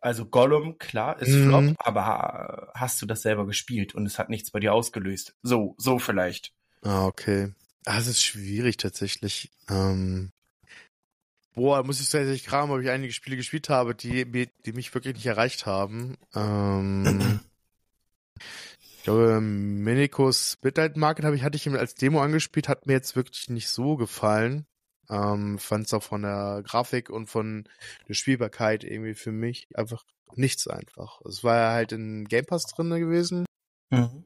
[0.02, 1.48] also Gollum, klar, ist mhm.
[1.48, 5.36] Flop, aber hast du das selber gespielt und es hat nichts bei dir ausgelöst?
[5.42, 6.52] So, so vielleicht.
[6.82, 7.52] Ah, okay.
[7.86, 9.52] Ah, es ist schwierig tatsächlich.
[9.70, 10.32] Ähm,
[11.54, 15.14] boah, muss ich tatsächlich kramen, ob ich einige Spiele gespielt habe, die, die mich wirklich
[15.14, 16.18] nicht erreicht haben.
[16.34, 17.40] Ähm,
[18.80, 23.14] ich glaube, Minikos Midnight Market habe ich, hatte ich als Demo angespielt, hat mir jetzt
[23.14, 24.66] wirklich nicht so gefallen.
[25.12, 27.68] Ähm, Fand es auch von der Grafik und von
[28.08, 30.04] der Spielbarkeit irgendwie für mich einfach
[30.36, 31.20] nichts einfach.
[31.28, 33.44] Es war ja halt in Game Pass drin gewesen.
[33.90, 34.24] Mhm.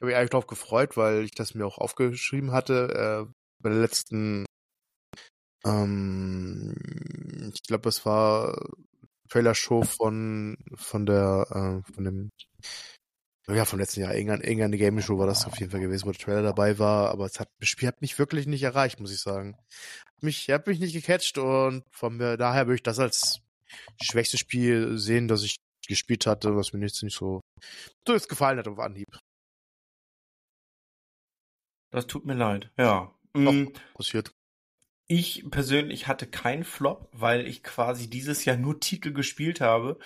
[0.00, 3.26] Habe ich eigentlich drauf gefreut, weil ich das mir auch aufgeschrieben hatte.
[3.28, 3.32] Äh,
[3.62, 4.46] bei der letzten,
[5.66, 6.74] ähm,
[7.54, 8.58] ich glaube, es war
[9.28, 12.30] Trailer-Show von von der äh, von dem
[13.48, 14.14] ja, vom letzten Jahr.
[14.14, 17.10] Irgendeine, irgendeine Gaming Show war das auf jeden Fall gewesen, wo der Trailer dabei war.
[17.10, 19.56] Aber es hat, das Spiel hat mich wirklich nicht erreicht, muss ich sagen.
[20.20, 23.40] Mich, hat mich nicht gecatcht und von mir, daher würde ich das als
[24.02, 27.42] schwächstes Spiel sehen, das ich gespielt hatte, was mir nicht, nicht so,
[28.06, 29.18] so jetzt gefallen hat auf Anhieb.
[31.90, 33.14] Das tut mir leid, ja.
[33.34, 33.66] Mm.
[33.94, 34.32] passiert.
[35.06, 39.98] Ich persönlich hatte keinen Flop, weil ich quasi dieses Jahr nur Titel gespielt habe,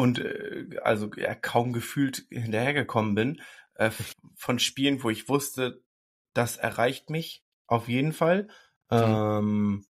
[0.00, 3.42] und äh, also ja, kaum gefühlt hinterhergekommen bin
[3.74, 3.90] äh,
[4.34, 5.82] von Spielen, wo ich wusste,
[6.32, 8.48] das erreicht mich auf jeden Fall.
[8.90, 8.98] Mhm.
[8.98, 9.84] Ähm,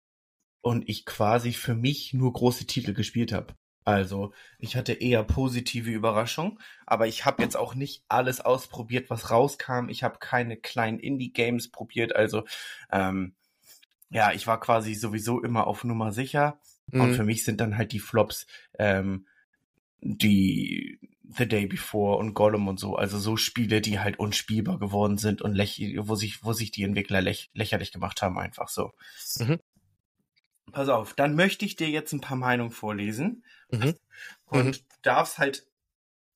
[0.63, 3.55] und ich quasi für mich nur große Titel gespielt habe.
[3.85, 9.31] Also, ich hatte eher positive Überraschung, aber ich habe jetzt auch nicht alles ausprobiert, was
[9.31, 9.89] rauskam.
[9.89, 12.15] Ich habe keine kleinen Indie-Games probiert.
[12.15, 12.45] Also,
[12.93, 13.35] ähm,
[14.11, 16.61] ja, ich war quasi sowieso immer auf Nummer sicher.
[16.89, 17.01] Mhm.
[17.01, 18.47] Und für mich sind dann halt die Flops
[18.79, 19.27] ähm,
[20.01, 20.99] die
[21.33, 25.43] The Day Before und Gollum und so, also so Spiele, die halt unspielbar geworden sind
[25.43, 28.93] und wo sich, wo sich die Entwickler läch lächerlich gemacht haben, einfach so.
[29.39, 29.61] Mhm.
[30.73, 33.45] Pass auf, dann möchte ich dir jetzt ein paar Meinungen vorlesen.
[33.71, 33.95] Mhm.
[34.45, 34.85] Und mhm.
[35.03, 35.67] darfst halt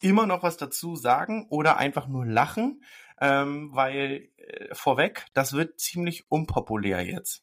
[0.00, 2.84] immer noch was dazu sagen oder einfach nur lachen,
[3.20, 7.42] ähm, weil äh, vorweg, das wird ziemlich unpopulär jetzt.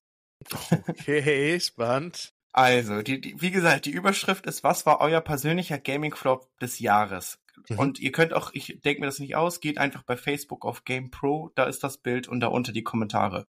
[0.88, 2.34] Okay, spannend.
[2.54, 7.40] Also, die, die, wie gesagt, die Überschrift ist, was war euer persönlicher Gaming-Flop des Jahres?
[7.70, 7.80] Mhm.
[7.80, 10.84] Und ihr könnt auch, ich denke mir das nicht aus, geht einfach bei Facebook auf
[10.84, 13.48] Game Pro, da ist das Bild und darunter die Kommentare.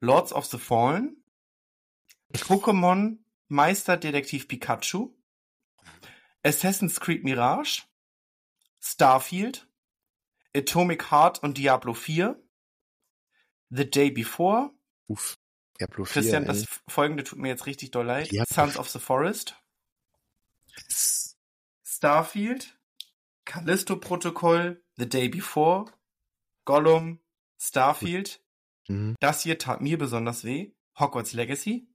[0.00, 1.16] Lords of the Fallen,
[2.34, 5.14] Pokémon Meisterdetektiv Pikachu,
[6.42, 7.84] Assassin's Creed Mirage,
[8.80, 9.66] Starfield,
[10.54, 12.38] Atomic Heart und Diablo 4,
[13.70, 14.70] The Day Before,
[15.08, 15.38] Uff,
[15.78, 16.48] 4, Christian, ey.
[16.48, 18.30] das folgende tut mir jetzt richtig doll leid.
[18.48, 19.56] Sons of the Forest,
[21.84, 22.76] Starfield,
[23.44, 25.86] Callisto Protokoll, The Day Before,
[26.64, 27.20] Gollum,
[27.58, 28.40] Starfield.
[28.88, 29.16] Mhm.
[29.20, 30.72] Das hier tat mir besonders weh.
[30.98, 31.88] Hogwarts Legacy.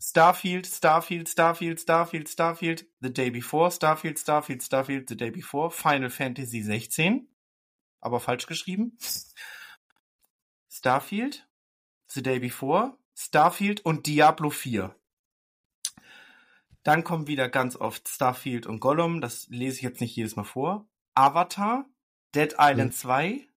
[0.00, 6.10] Starfield, Starfield, Starfield, Starfield, Starfield, The Day Before, Starfield, Starfield, Starfield, The Day Before, Final
[6.10, 7.28] Fantasy 16,
[8.00, 8.98] aber falsch geschrieben.
[10.70, 11.46] Starfield,
[12.08, 14.94] The Day Before, Starfield und Diablo 4.
[16.82, 20.44] Dann kommen wieder ganz oft Starfield und Gollum, das lese ich jetzt nicht jedes Mal
[20.44, 20.86] vor.
[21.14, 21.86] Avatar,
[22.34, 22.98] Dead Island hm.
[22.98, 23.48] 2,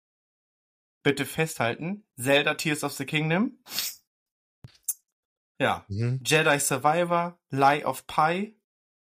[1.04, 3.58] bitte festhalten, Zelda Tears of the Kingdom,
[5.60, 5.86] ja.
[5.88, 6.22] Mhm.
[6.24, 8.56] Jedi Survivor, Lie of Pi,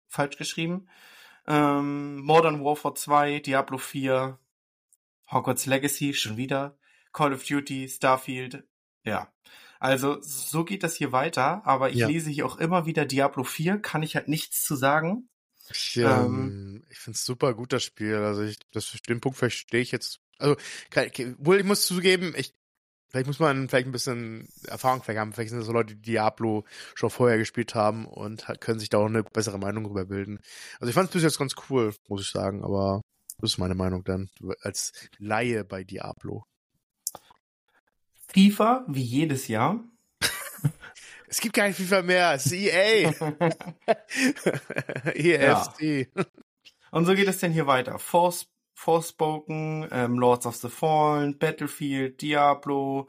[0.08, 0.88] falsch geschrieben.
[1.48, 4.40] Ähm, Modern Warfare 2, Diablo 4,
[5.32, 6.78] Hogwarts Legacy, schon wieder.
[7.14, 8.64] Call of Duty, Starfield,
[9.06, 9.32] ja.
[9.80, 12.08] Also, so geht das hier weiter, aber ich ja.
[12.08, 15.30] lese hier auch immer wieder Diablo 4, kann ich halt nichts zu sagen.
[15.70, 18.16] Ich, ähm, ich finde es super gut, das Spiel.
[18.16, 20.20] Also, ich, das, den Punkt verstehe ich jetzt.
[20.38, 20.56] Also,
[21.38, 22.54] wohl, ich muss zugeben, ich
[23.16, 25.32] Vielleicht muss man vielleicht ein bisschen Erfahrung vielleicht haben.
[25.32, 26.66] Vielleicht sind das so Leute, die Diablo
[26.96, 30.40] schon vorher gespielt haben und können sich da auch eine bessere Meinung darüber bilden.
[30.82, 33.00] Also ich fand es bis jetzt ganz cool, muss ich sagen, aber
[33.40, 36.44] das ist meine Meinung dann als Laie bei Diablo.
[38.36, 39.82] FIFA, wie jedes Jahr.
[41.30, 43.10] es gibt kein FIFA mehr, es ist EA.
[45.14, 46.10] EFC.
[46.14, 46.26] Ja.
[46.92, 47.98] Und so geht es denn hier weiter.
[47.98, 53.08] Force Forspoken, ähm, Lords of the Fallen, Battlefield, Diablo,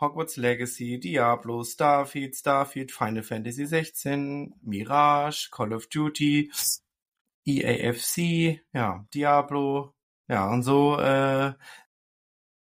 [0.00, 6.52] Hogwarts Legacy, Diablo, Starfield, Starfield, Final Fantasy 16, Mirage, Call of Duty,
[7.44, 9.92] EAFC, ja, Diablo,
[10.28, 11.54] ja, und so äh,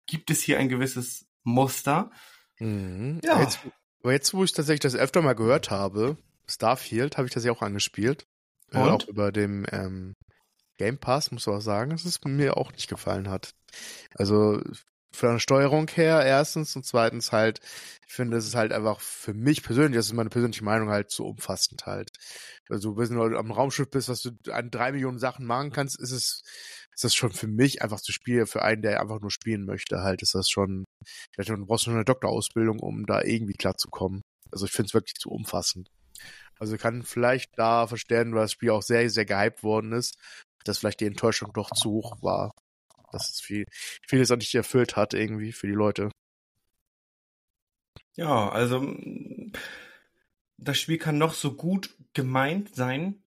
[0.07, 2.11] gibt es hier ein gewisses Muster.
[2.59, 3.21] Mhm.
[3.23, 3.41] Ja.
[3.41, 3.59] Jetzt,
[4.03, 7.51] aber jetzt, wo ich tatsächlich das öfter mal gehört habe, Starfield, habe ich das ja
[7.51, 8.25] auch angespielt.
[8.71, 8.79] Und?
[8.79, 10.13] Äh, auch über dem ähm,
[10.77, 13.51] Game Pass, muss man auch sagen, dass es mir auch nicht gefallen hat.
[14.15, 14.61] Also
[15.13, 17.61] von der Steuerung her erstens und zweitens halt,
[18.07, 21.09] ich finde, es ist halt einfach für mich persönlich, das ist meine persönliche Meinung halt
[21.09, 22.11] zu umfassend halt.
[22.69, 26.11] Also wenn du am Raumschiff bist, was du an drei Millionen Sachen machen kannst, ist
[26.11, 26.43] es,
[26.97, 30.01] ist das schon für mich einfach zu spielen, für einen, der einfach nur spielen möchte,
[30.01, 30.83] halt, ist das schon,
[31.37, 34.21] du brauchst schon eine Doktorausbildung, um da irgendwie klarzukommen.
[34.51, 35.87] Also ich finde es wirklich zu umfassend.
[36.59, 40.17] Also kann vielleicht da verstehen, weil das Spiel auch sehr, sehr gehypt worden ist
[40.67, 42.51] dass vielleicht die Enttäuschung doch zu hoch war.
[43.11, 43.65] Dass es viel,
[44.07, 46.11] vieles auch nicht erfüllt hat irgendwie für die Leute.
[48.15, 48.95] Ja, also
[50.57, 53.23] das Spiel kann noch so gut gemeint sein,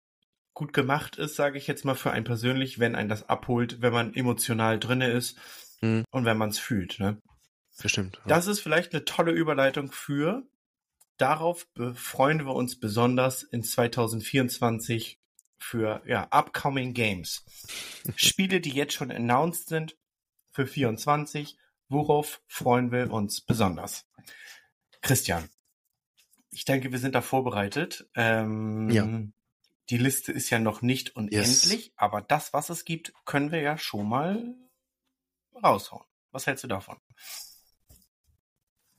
[0.60, 3.94] gut gemacht ist, sage ich jetzt mal für einen persönlich, wenn ein das abholt, wenn
[3.94, 5.38] man emotional drinne ist
[5.80, 6.04] hm.
[6.10, 7.00] und wenn man es fühlt.
[7.00, 7.16] Ne?
[7.82, 8.16] Bestimmt.
[8.16, 8.22] Ja.
[8.26, 10.42] Das ist vielleicht eine tolle Überleitung für
[11.16, 15.18] darauf freuen wir uns besonders in 2024
[15.58, 17.42] für ja, upcoming Games.
[18.16, 19.96] Spiele, die jetzt schon announced sind
[20.50, 21.56] für 24.
[21.88, 24.06] Worauf freuen wir uns besonders?
[25.00, 25.48] Christian,
[26.50, 28.10] ich denke, wir sind da vorbereitet.
[28.14, 29.06] Ähm, ja.
[29.90, 31.92] Die Liste ist ja noch nicht unendlich, yes.
[31.96, 34.54] aber das, was es gibt, können wir ja schon mal
[35.62, 36.04] raushauen.
[36.30, 36.96] Was hältst du davon?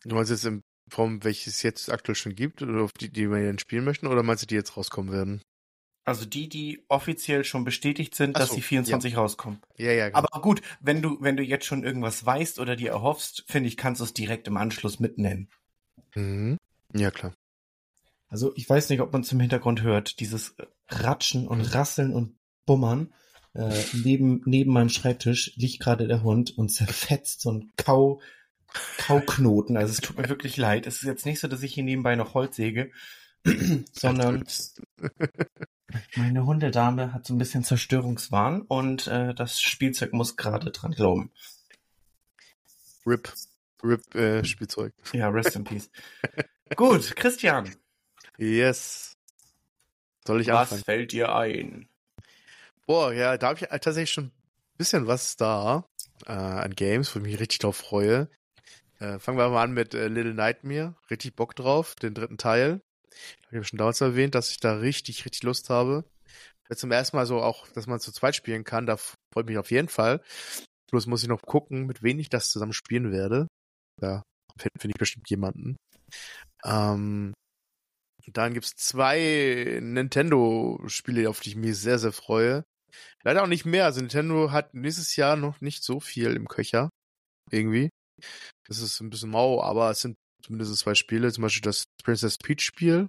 [0.04, 3.30] Du meinst jetzt in Form, welches es jetzt aktuell schon gibt, oder auf die, die
[3.30, 5.42] wir dann spielen möchten, oder meinst du, die jetzt rauskommen werden?
[6.04, 9.20] Also die, die offiziell schon bestätigt sind, Ach dass so, die 24 ja.
[9.20, 9.62] rauskommen.
[9.78, 10.10] Ja, ja.
[10.10, 10.18] Genau.
[10.18, 13.78] Aber gut, wenn du, wenn du jetzt schon irgendwas weißt oder dir erhoffst, finde ich,
[13.78, 15.50] kannst du es direkt im Anschluss mitnennen.
[16.16, 16.58] Mhm.
[16.94, 17.34] Ja, klar.
[18.32, 20.56] Also ich weiß nicht, ob man es im Hintergrund hört, dieses
[20.88, 23.14] Ratschen und Rasseln und Bummern.
[23.54, 28.22] Äh, neben, neben meinem Schreibtisch liegt gerade der Hund und zerfetzt so ein Kau,
[28.98, 29.76] Kauknoten.
[29.76, 30.88] Also es tut mir wirklich leid.
[30.88, 32.92] Es ist jetzt nicht so, dass ich hier nebenbei noch Holz säge,
[33.92, 34.46] sondern
[36.16, 41.32] meine Hundedame hat so ein bisschen Zerstörungswahn und äh, das Spielzeug muss gerade dran glauben.
[43.06, 43.34] RIP.
[43.84, 44.94] RIP äh, Spielzeug.
[45.12, 45.90] Ja, rest in peace.
[46.78, 47.76] Gut, Christian.
[48.42, 49.14] Yes.
[50.26, 50.84] Soll ich Was anfangen?
[50.84, 51.88] fällt dir ein?
[52.88, 54.32] Boah, ja, da habe ich tatsächlich schon ein
[54.78, 55.86] bisschen was da
[56.26, 58.30] äh, an Games, wo ich mich richtig drauf freue.
[59.00, 60.96] Äh, fangen wir mal an mit äh, Little Nightmare.
[61.12, 62.82] Richtig Bock drauf, den dritten Teil.
[63.50, 66.04] Ich habe schon damals erwähnt, dass ich da richtig, richtig Lust habe.
[66.68, 69.58] Jetzt zum ersten Mal so auch, dass man zu zweit spielen kann, da freut mich
[69.60, 70.22] auf jeden Fall.
[70.90, 73.48] Bloß muss ich noch gucken, mit wem ich das zusammen spielen werde.
[74.00, 74.24] Da
[74.58, 75.76] finde find ich bestimmt jemanden.
[76.66, 77.34] Ähm,
[78.28, 82.64] dann gibt's zwei Nintendo-Spiele, auf die ich mich sehr, sehr freue.
[83.24, 83.86] Leider auch nicht mehr.
[83.86, 86.90] Also Nintendo hat nächstes Jahr noch nicht so viel im Köcher.
[87.50, 87.90] Irgendwie.
[88.68, 91.32] Das ist ein bisschen mau, aber es sind zumindest zwei Spiele.
[91.32, 93.08] Zum Beispiel das Princess Peach Spiel.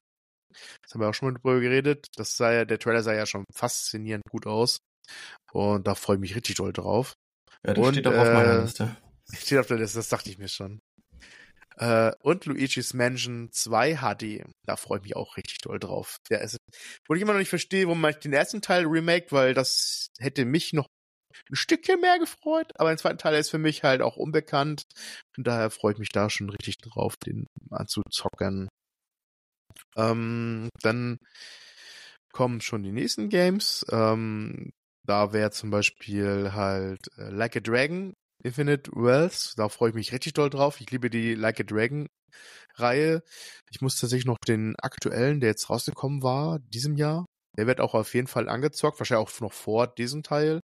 [0.82, 2.06] Das haben wir auch schon mal drüber geredet.
[2.16, 4.78] Das sah ja, der Trailer sah ja schon faszinierend gut aus.
[5.52, 7.14] Und da freue ich mich richtig doll drauf.
[7.66, 8.96] Ja, das und, steht auch äh, auf meiner äh, Liste.
[9.32, 10.80] Steht auf der Liste, das dachte ich mir schon.
[11.82, 14.44] Äh, und Luigi's Mansion 2 HD.
[14.66, 16.18] Da freue ich mich auch richtig doll drauf.
[16.30, 16.56] Der ist,
[17.08, 20.44] wo ich immer noch nicht verstehe, warum man den ersten Teil remaked, weil das hätte
[20.44, 20.86] mich noch
[21.50, 24.84] ein Stückchen mehr gefreut, aber den zweiten Teil ist für mich halt auch unbekannt.
[25.36, 28.68] Und daher freue ich mich da schon richtig drauf, den anzuzocken.
[29.96, 31.18] Ähm, dann
[32.32, 33.84] kommen schon die nächsten Games.
[33.90, 34.70] Ähm,
[35.04, 39.54] da wäre zum Beispiel halt äh, Like a Dragon Infinite Wells.
[39.56, 40.80] Da freue ich mich richtig doll drauf.
[40.80, 42.08] Ich liebe die Like a Dragon
[42.76, 43.22] Reihe.
[43.70, 47.26] Ich muss tatsächlich noch den aktuellen, der jetzt rausgekommen war, diesem Jahr.
[47.56, 50.60] Der wird auch auf jeden Fall angezockt, wahrscheinlich auch noch vor diesem Teil.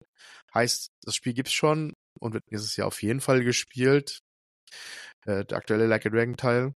[0.55, 4.21] Heißt, das Spiel gibt's schon und wird nächstes Jahr auf jeden Fall gespielt.
[5.27, 6.73] Äh, der aktuelle Like a Dragon Teil.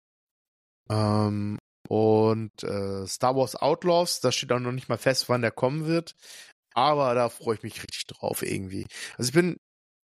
[0.89, 5.51] Ähm, und äh, Star Wars Outlaws, da steht auch noch nicht mal fest, wann der
[5.51, 6.15] kommen wird.
[6.73, 8.85] Aber da freue ich mich richtig drauf irgendwie.
[9.17, 9.57] Also ich bin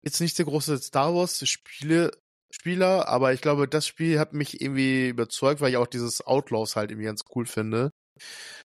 [0.04, 2.12] jetzt nicht der große Star Wars Spiele
[2.52, 6.74] Spieler, aber ich glaube, das Spiel hat mich irgendwie überzeugt, weil ich auch dieses Outlaws
[6.74, 7.90] halt irgendwie ganz cool finde.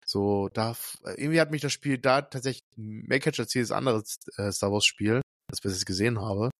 [0.05, 4.03] So, da, irgendwie hat mich das Spiel da tatsächlich mehr catch als jedes andere
[4.38, 6.51] äh, Star Wars Spiel, das ich gesehen habe.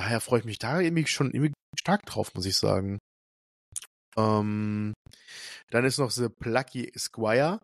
[0.00, 2.98] Daher freue ich mich da irgendwie schon irgendwie stark drauf, muss ich sagen.
[4.16, 4.94] Ähm,
[5.70, 7.60] dann ist noch The Plucky Squire.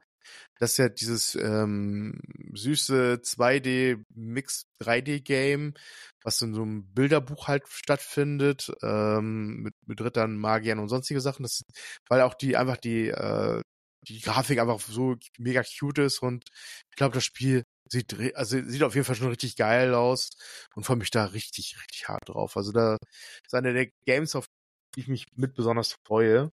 [0.58, 2.20] Das ist ja dieses ähm,
[2.52, 5.74] süße 2D-Mix 3D-Game,
[6.22, 11.42] was in so einem Bilderbuch halt stattfindet, ähm, mit, mit Rittern, Magiern und sonstige Sachen.
[11.42, 11.62] Das,
[12.08, 13.60] weil auch die einfach die, äh,
[14.08, 16.44] die Grafik einfach so mega cute ist und
[16.90, 20.30] ich glaube, das Spiel sieht, also sieht auf jeden Fall schon richtig geil aus
[20.74, 22.56] und freue mich da richtig, richtig hart drauf.
[22.56, 22.96] Also da
[23.44, 24.46] ist eine der Games, auf
[24.94, 26.50] die ich mich mit besonders freue.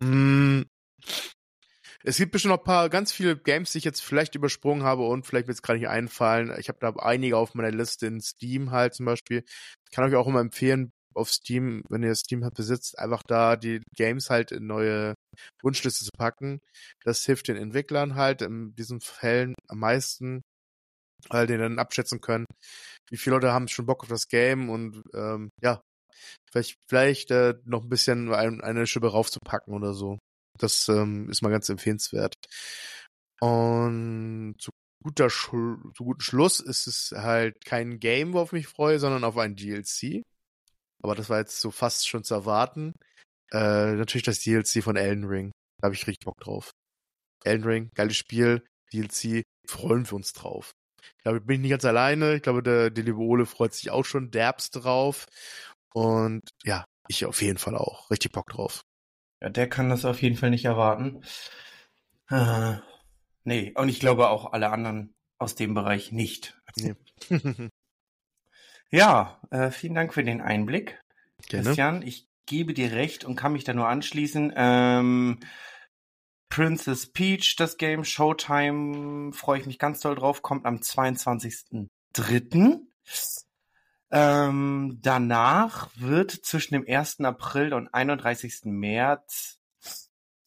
[0.00, 0.66] Hm.
[2.06, 5.06] Es gibt bestimmt noch ein paar ganz viele Games, die ich jetzt vielleicht übersprungen habe
[5.06, 6.54] und vielleicht wird es gerade nicht einfallen.
[6.58, 9.42] Ich habe da einige auf meiner Liste in Steam halt zum Beispiel.
[9.86, 13.56] Ich kann euch auch immer empfehlen, auf Steam, wenn ihr Steam halt besitzt, einfach da
[13.56, 15.14] die Games halt in neue
[15.62, 16.58] Wunschliste zu packen.
[17.04, 20.42] Das hilft den Entwicklern halt in diesen Fällen am meisten,
[21.30, 22.46] weil die dann abschätzen können,
[23.10, 25.80] wie viele Leute haben schon Bock auf das Game und ähm, ja,
[26.50, 30.18] vielleicht, vielleicht äh, noch ein bisschen ein, eine Schippe raufzupacken oder so.
[30.58, 32.34] Das ähm, ist mal ganz empfehlenswert.
[33.40, 34.70] Und zu
[35.02, 39.24] guter Schlu zu guten Schluss ist es halt kein Game, worauf ich mich freue, sondern
[39.24, 40.22] auf ein DLC.
[41.02, 42.94] Aber das war jetzt so fast schon zu erwarten.
[43.52, 45.52] Äh, natürlich das DLC von Elden Ring.
[45.78, 46.70] Da habe ich richtig Bock drauf.
[47.44, 50.72] Elden Ring, geiles Spiel, DLC, freuen wir uns drauf.
[51.02, 52.36] Ich glaube, ich bin nicht ganz alleine.
[52.36, 55.26] Ich glaube, der, der liebe Ole freut sich auch schon derbst drauf.
[55.92, 58.10] Und ja, ich auf jeden Fall auch.
[58.10, 58.82] Richtig Bock drauf.
[59.40, 61.22] Ja, der kann das auf jeden Fall nicht erwarten.
[62.30, 62.76] Äh,
[63.44, 66.58] nee, und ich glaube auch alle anderen aus dem Bereich nicht.
[66.76, 66.94] Nee.
[68.90, 71.00] ja, äh, vielen Dank für den Einblick.
[71.48, 71.66] Gerne.
[71.66, 74.52] Christian, ich gebe dir recht und kann mich da nur anschließen.
[74.56, 75.40] Ähm,
[76.48, 82.80] Princess Peach, das Game Showtime, freue ich mich ganz doll drauf, kommt am 22.03.
[84.10, 87.20] Ähm, danach wird zwischen dem 1.
[87.20, 88.60] April und 31.
[88.64, 89.58] März,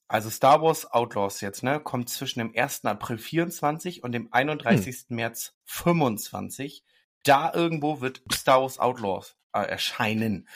[0.08, 2.86] also Star Wars Outlaws jetzt, ne, kommt zwischen dem 1.
[2.86, 5.06] April 24 und dem 31.
[5.08, 5.16] Hm.
[5.16, 6.84] März 25.
[7.24, 10.48] Da irgendwo wird Star Wars Outlaws äh, erscheinen.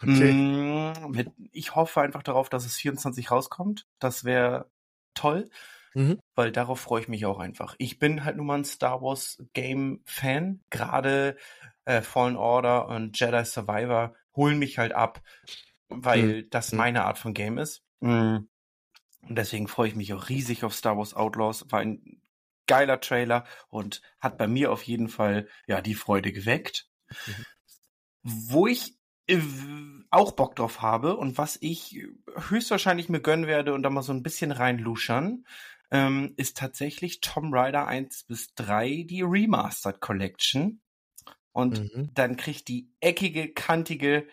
[0.00, 0.32] Okay.
[0.32, 3.86] Mm, mit, ich hoffe einfach darauf, dass es 24 rauskommt.
[3.98, 4.70] Das wäre
[5.14, 5.50] toll.
[5.94, 6.20] Mhm.
[6.34, 7.74] Weil darauf freue ich mich auch einfach.
[7.78, 10.60] Ich bin halt nun mal ein Star Wars Game Fan.
[10.70, 11.36] Gerade
[11.84, 15.22] äh, Fallen Order und Jedi Survivor holen mich halt ab,
[15.88, 16.50] weil mhm.
[16.50, 16.78] das mhm.
[16.78, 17.82] meine Art von Game ist.
[18.00, 18.48] Mhm.
[19.22, 21.66] Und deswegen freue ich mich auch riesig auf Star Wars Outlaws.
[21.70, 22.20] War ein
[22.66, 26.88] geiler Trailer und hat bei mir auf jeden Fall ja die Freude geweckt.
[27.26, 27.46] Mhm.
[28.22, 29.40] Wo ich äh,
[30.10, 32.06] auch Bock drauf habe und was ich
[32.48, 35.44] höchstwahrscheinlich mir gönnen werde und da mal so ein bisschen reinluschern,
[35.90, 40.80] ähm, ist tatsächlich Tom Rider 1 bis 3 die Remastered Collection.
[41.52, 42.10] Und mhm.
[42.14, 44.26] dann kriegt die eckige, kantige,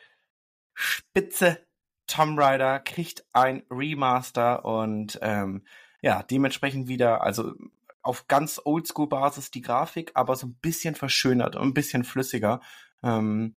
[0.73, 1.67] spitze
[2.07, 5.65] Tom Rider kriegt ein Remaster und ähm,
[6.01, 7.53] ja, dementsprechend wieder, also
[8.01, 12.61] auf ganz Oldschool-Basis die Grafik, aber so ein bisschen verschönert und ein bisschen flüssiger.
[13.03, 13.55] Ähm,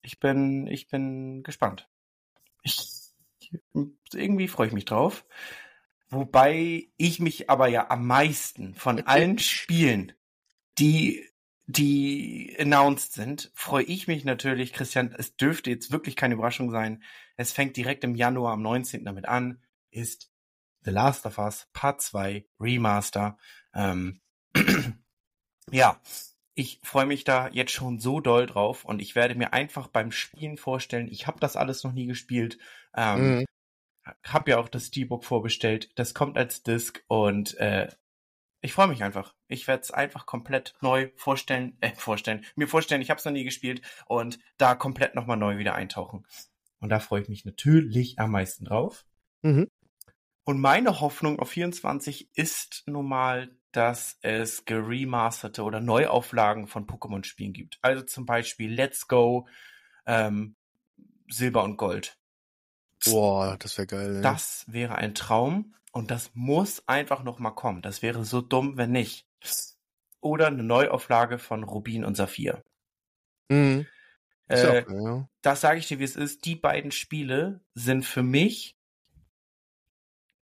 [0.00, 1.88] ich bin, ich bin gespannt.
[2.62, 2.80] Ich,
[4.14, 5.26] irgendwie freue ich mich drauf.
[6.12, 10.12] Wobei ich mich aber ja am meisten von allen Spielen,
[10.78, 11.26] die
[11.64, 17.02] die announced sind, freue ich mich natürlich, Christian, es dürfte jetzt wirklich keine Überraschung sein.
[17.36, 19.06] Es fängt direkt im Januar am 19.
[19.06, 20.30] damit an, ist
[20.82, 23.38] The Last of Us Part 2 Remaster.
[23.72, 24.20] Ähm,
[25.70, 25.98] ja,
[26.54, 30.12] ich freue mich da jetzt schon so doll drauf und ich werde mir einfach beim
[30.12, 32.58] Spielen vorstellen, ich habe das alles noch nie gespielt.
[32.94, 33.44] Ähm, mhm
[34.24, 35.90] habe ja auch das Steelbook vorbestellt.
[35.96, 37.88] Das kommt als Disc und äh,
[38.60, 39.34] ich freue mich einfach.
[39.48, 43.32] Ich werde es einfach komplett neu vorstellen, äh, vorstellen, mir vorstellen, ich habe es noch
[43.32, 46.26] nie gespielt und da komplett nochmal neu wieder eintauchen.
[46.78, 49.04] Und da freue ich mich natürlich am meisten drauf.
[49.42, 49.68] Mhm.
[50.44, 57.52] Und meine Hoffnung auf 24 ist nun mal, dass es geremasterte oder Neuauflagen von Pokémon-Spielen
[57.52, 57.78] gibt.
[57.82, 59.48] Also zum Beispiel Let's Go,
[60.06, 60.56] ähm,
[61.28, 62.18] Silber und Gold.
[63.04, 64.16] Boah, das wäre geil.
[64.16, 64.22] Ey.
[64.22, 67.82] Das wäre ein Traum und das muss einfach noch mal kommen.
[67.82, 69.26] Das wäre so dumm, wenn nicht.
[70.20, 72.62] Oder eine Neuauflage von Rubin und Saphir.
[73.48, 73.86] Mhm.
[74.48, 75.28] Äh, okay, ja.
[75.42, 76.44] Das sage ich dir, wie es ist.
[76.44, 78.76] Die beiden Spiele sind für mich,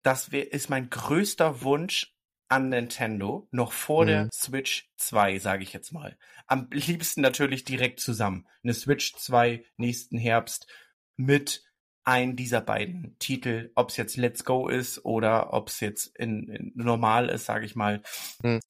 [0.03, 2.15] das wär, ist mein größter Wunsch
[2.49, 4.09] an Nintendo, noch vor mhm.
[4.09, 6.17] der Switch 2, sage ich jetzt mal.
[6.47, 8.47] Am liebsten natürlich direkt zusammen.
[8.63, 10.67] Eine Switch 2 nächsten Herbst
[11.17, 11.66] mit
[12.07, 16.49] ein dieser beiden Titel, ob es jetzt Let's Go ist oder ob es jetzt in,
[16.49, 18.01] in, normal ist, sage ich mal,
[18.43, 18.61] hm.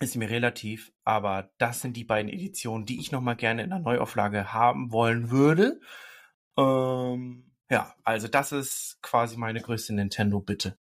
[0.00, 0.92] ist mir relativ.
[1.02, 4.92] Aber das sind die beiden Editionen, die ich noch mal gerne in der Neuauflage haben
[4.92, 5.80] wollen würde.
[6.58, 10.78] Ähm, ja, also das ist quasi meine größte Nintendo-Bitte.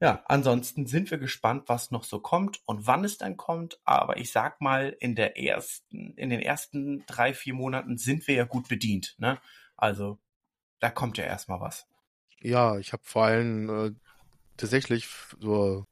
[0.00, 3.80] Ja, ansonsten sind wir gespannt, was noch so kommt und wann es dann kommt.
[3.84, 8.36] Aber ich sag mal, in der ersten, in den ersten drei, vier Monaten sind wir
[8.36, 9.16] ja gut bedient.
[9.18, 9.40] Ne?
[9.76, 10.20] Also
[10.84, 11.86] da kommt ja erstmal was.
[12.42, 13.90] Ja, ich habe vor allem äh,
[14.58, 15.08] tatsächlich
[15.40, 15.86] so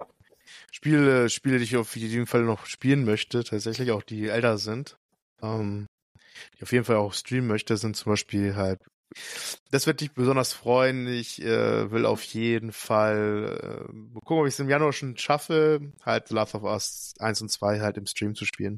[0.70, 4.98] Spiele, Spiele, die ich auf jeden Fall noch spielen möchte, tatsächlich auch die älter sind,
[5.40, 5.86] ähm,
[6.58, 8.80] die auf jeden Fall auch streamen möchte, sind zum Beispiel halt,
[9.70, 11.06] das wird dich besonders freuen.
[11.06, 15.80] Ich äh, will auf jeden Fall äh, gucken, ob ich es im Januar schon schaffe,
[16.04, 18.76] halt The Last of Us 1 und 2 halt im Stream zu spielen.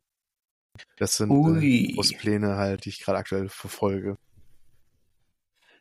[0.96, 4.14] Das sind äh, Pläne halt, die ich gerade aktuell verfolge.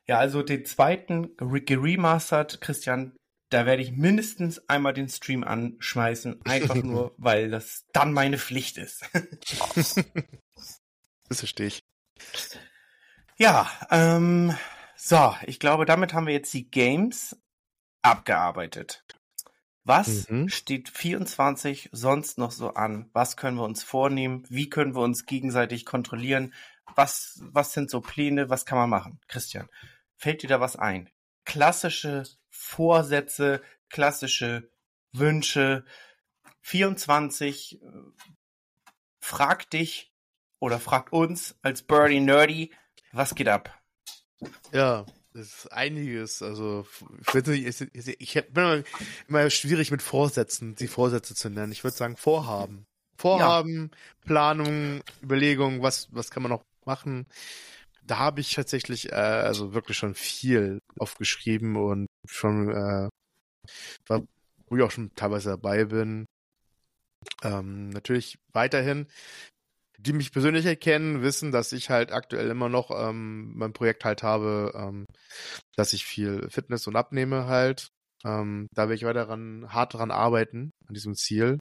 [0.07, 3.15] Ja, also den zweiten geremastert, Christian,
[3.49, 8.77] da werde ich mindestens einmal den Stream anschmeißen, einfach nur, weil das dann meine Pflicht
[8.77, 9.05] ist.
[11.29, 11.79] das verstehe ich.
[13.37, 14.55] Ja, ähm,
[14.95, 17.37] so, ich glaube, damit haben wir jetzt die Games
[18.01, 19.03] abgearbeitet.
[19.85, 20.47] Was mhm.
[20.47, 23.09] steht 24 sonst noch so an?
[23.11, 24.45] Was können wir uns vornehmen?
[24.49, 26.53] Wie können wir uns gegenseitig kontrollieren?
[26.95, 28.49] Was, was sind so Pläne?
[28.49, 29.19] Was kann man machen?
[29.27, 29.67] Christian,
[30.23, 31.09] Fällt dir da was ein?
[31.43, 34.71] Klassische Vorsätze, klassische
[35.11, 35.83] Wünsche.
[36.61, 37.85] 24 äh,
[39.19, 40.13] frag dich
[40.59, 42.71] oder fragt uns als Birdie Nerdy,
[43.11, 43.77] was geht ab?
[44.71, 46.41] Ja, das ist einiges.
[46.41, 46.87] Also,
[47.35, 47.81] ich,
[48.17, 48.83] ich, bin immer,
[49.27, 51.73] immer schwierig mit Vorsätzen, die Vorsätze zu nennen.
[51.73, 52.85] Ich würde sagen Vorhaben.
[53.17, 54.25] Vorhaben, ja.
[54.25, 57.27] Planung, Überlegung, was, was kann man noch machen
[58.05, 63.09] da habe ich tatsächlich äh, also wirklich schon viel aufgeschrieben und schon äh,
[64.67, 66.25] wo ich auch schon teilweise dabei bin.
[67.43, 69.07] Ähm, natürlich weiterhin,
[69.97, 74.23] die mich persönlich erkennen, wissen, dass ich halt aktuell immer noch ähm, mein Projekt halt
[74.23, 75.05] habe, ähm,
[75.75, 77.87] dass ich viel Fitness und abnehme halt.
[78.25, 81.59] Ähm, da will ich weiter ran, hart dran arbeiten, an diesem Ziel.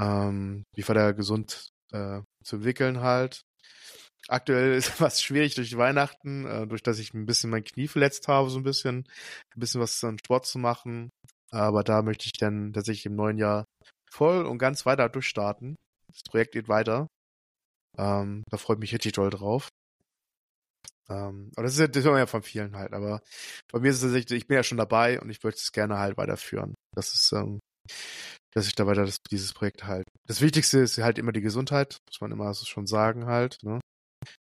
[0.00, 3.42] Ähm, wie weiter gesund äh, zu entwickeln halt.
[4.28, 8.28] Aktuell ist was schwierig durch Weihnachten, äh, durch dass ich ein bisschen mein Knie verletzt
[8.28, 9.06] habe, so ein bisschen,
[9.54, 11.10] ein bisschen was an Sport zu machen.
[11.50, 13.64] Aber da möchte ich dann tatsächlich im neuen Jahr
[14.10, 15.76] voll und ganz weiter durchstarten.
[16.08, 17.06] Das Projekt geht weiter.
[17.96, 19.68] Ähm, da freue ich mich richtig doll drauf.
[21.08, 22.92] Ähm, aber das ist ja, das man ja von vielen halt.
[22.92, 23.20] Aber
[23.70, 25.98] bei mir ist es tatsächlich, ich bin ja schon dabei und ich möchte es gerne
[25.98, 26.74] halt weiterführen.
[26.94, 27.60] Das ist, ähm,
[28.54, 30.04] dass ich da weiter das, dieses Projekt halt.
[30.26, 33.58] Das Wichtigste ist halt immer die Gesundheit, muss man immer so schon sagen halt.
[33.62, 33.80] Ne?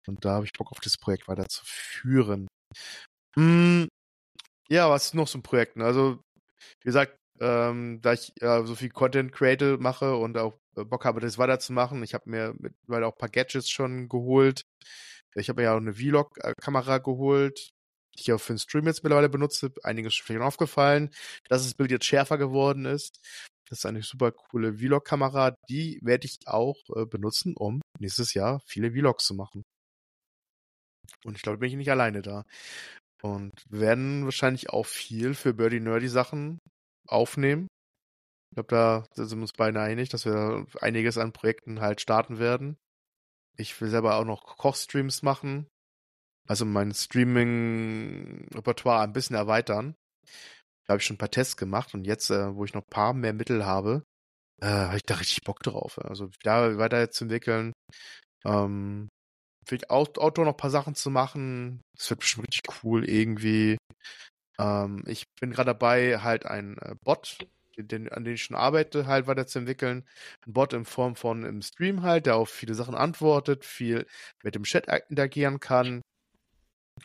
[0.08, 2.48] Und da habe ich Bock auf das Projekt weiter zu führen.
[3.36, 3.88] Hm,
[4.70, 5.78] ja, was ist noch so ein Projekt?
[5.78, 5.86] Ne?
[5.86, 6.20] Also,
[6.82, 11.06] wie gesagt, ähm, da ich äh, so viel Content Creator mache und auch äh, Bock
[11.06, 12.04] habe, das weiterzumachen.
[12.04, 14.64] Ich habe mir mittlerweile auch ein paar Gadgets schon geholt.
[15.36, 17.70] Ich habe ja auch eine Vlog-Kamera geholt,
[18.16, 19.72] die ich auch für den Stream jetzt mittlerweile benutze.
[19.84, 21.12] Einiges ist vielleicht aufgefallen,
[21.48, 23.20] dass das Bild jetzt schärfer geworden ist.
[23.70, 25.56] Das ist eine super coole Vlog-Kamera.
[25.70, 29.64] Die werde ich auch äh, benutzen, um nächstes Jahr viele Vlogs zu machen.
[31.28, 32.46] Und ich glaube, bin ich nicht alleine da.
[33.22, 36.60] Und wir werden wahrscheinlich auch viel für Birdie Nerdy Sachen
[37.08, 37.68] aufnehmen.
[38.52, 42.40] Ich glaube, da sind wir uns beide einig, dass wir einiges an Projekten halt starten
[42.40, 42.78] werden.
[43.58, 45.68] Ich will selber auch noch Kochstreams machen.
[46.48, 49.96] Also mein Streaming-Repertoire ein bisschen erweitern.
[50.86, 52.90] Da habe ich schon ein paar Tests gemacht und jetzt, äh, wo ich noch ein
[52.90, 54.04] paar mehr Mittel habe,
[54.62, 56.00] äh, habe ich da richtig Bock drauf.
[56.00, 57.74] Also da weiter zu entwickeln.
[58.46, 59.10] Ähm,
[59.68, 61.82] vielleicht Outdoor noch ein paar Sachen zu machen.
[61.98, 63.78] Das wird bestimmt richtig cool irgendwie.
[64.60, 67.38] Ähm, ich bin gerade dabei, halt ein äh, Bot,
[67.78, 70.08] den, an dem ich schon arbeite, halt weiterzuentwickeln.
[70.46, 74.08] Ein Bot in Form von im Stream halt, der auf viele Sachen antwortet, viel
[74.44, 76.02] mit dem Chat interagieren kann.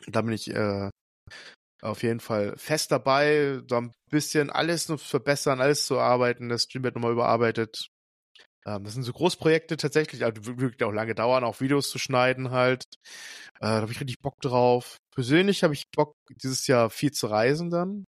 [0.07, 0.89] Da bin ich äh,
[1.83, 6.49] auf jeden Fall fest dabei, da ein bisschen alles noch verbessern, alles zu arbeiten.
[6.49, 7.89] Das Stream wird nochmal überarbeitet.
[8.67, 12.51] Ähm, das sind so Großprojekte tatsächlich, also wirklich auch lange dauern, auch Videos zu schneiden
[12.51, 12.85] halt.
[13.61, 14.97] Äh, da habe ich richtig Bock drauf.
[15.15, 18.05] Persönlich habe ich Bock, dieses Jahr viel zu reisen dann.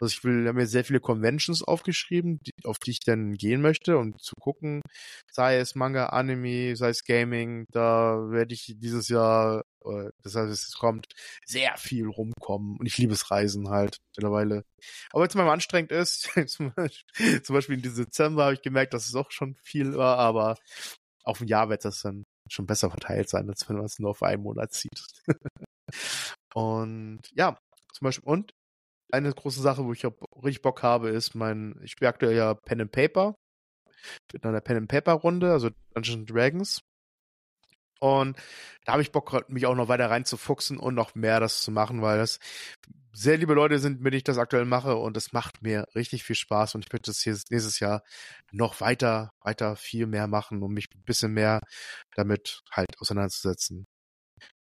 [0.00, 3.60] Also ich will, habe mir sehr viele Conventions aufgeschrieben, die, auf die ich dann gehen
[3.60, 4.82] möchte und zu gucken,
[5.30, 9.62] sei es Manga, Anime, sei es Gaming, da werde ich dieses Jahr,
[10.22, 11.06] das heißt, es kommt
[11.44, 14.64] sehr viel rumkommen und ich liebe es Reisen halt mittlerweile.
[15.10, 19.14] Aber wenn es mal anstrengend ist, zum Beispiel, in Dezember habe ich gemerkt, dass es
[19.14, 20.56] auch schon viel war, aber
[21.24, 24.10] auf ein Jahr wird das dann schon besser verteilt sein, als wenn man es nur
[24.10, 25.04] auf einen Monat zieht.
[26.54, 27.58] und ja,
[27.92, 28.52] zum Beispiel, und
[29.12, 32.54] eine große Sache, wo ich auch richtig Bock habe, ist mein, ich spiele aktuell ja
[32.54, 33.34] Pen and Paper.
[34.32, 36.80] Mit einer Pen and Paper Runde, also Dungeons Dragons.
[38.00, 38.36] Und
[38.84, 42.02] da habe ich Bock, mich auch noch weiter reinzufuchsen und noch mehr das zu machen,
[42.02, 42.38] weil das
[43.12, 46.24] sehr liebe Leute sind, mit denen ich das aktuell mache und es macht mir richtig
[46.24, 48.02] viel Spaß und ich möchte das hier nächstes Jahr
[48.52, 51.60] noch weiter, weiter viel mehr machen, um mich ein bisschen mehr
[52.14, 53.86] damit halt auseinanderzusetzen.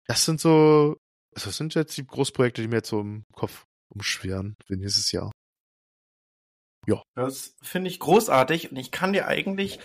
[0.08, 0.98] Das sind so,
[1.34, 5.12] also das sind jetzt die Großprojekte, die mir jetzt so im Kopf umschweren für nächstes
[5.12, 5.32] Jahr.
[6.86, 7.02] Ja.
[7.16, 9.80] Das finde ich großartig und ich kann dir eigentlich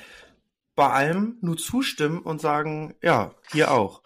[0.78, 4.04] bei allem nur zustimmen und sagen, ja, hier auch.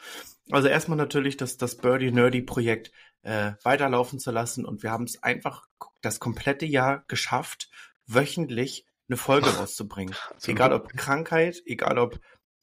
[0.50, 5.04] Also erstmal natürlich das, das Birdie Nerdy Projekt äh, weiterlaufen zu lassen und wir haben
[5.04, 5.66] es einfach
[6.00, 7.68] das komplette Jahr geschafft,
[8.06, 10.14] wöchentlich eine Folge rauszubringen.
[10.46, 12.18] egal ob Krankheit, egal ob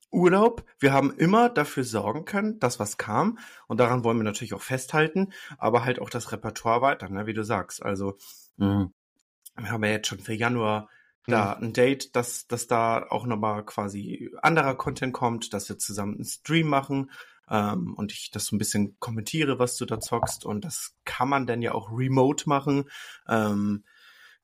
[0.10, 0.66] Urlaub.
[0.80, 3.38] Wir haben immer dafür sorgen können, dass was kam.
[3.68, 7.36] Und daran wollen wir natürlich auch festhalten, aber halt auch das Repertoire weiter, ne, wie
[7.36, 7.84] du sagst.
[7.84, 8.18] Also,
[8.58, 8.90] mh,
[9.56, 10.90] wir haben ja jetzt schon für Januar
[11.28, 11.68] da mhm.
[11.68, 16.26] ein Date, dass, dass da auch nochmal quasi anderer Content kommt, dass wir zusammen einen
[16.26, 17.12] Stream machen
[17.50, 20.46] ähm, und ich das so ein bisschen kommentiere, was du da zockst.
[20.46, 22.86] Und das kann man dann ja auch remote machen.
[23.28, 23.84] Ähm,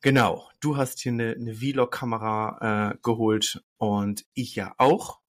[0.01, 5.19] genau, du hast hier eine, eine Vlog-Kamera äh, geholt und ich ja auch.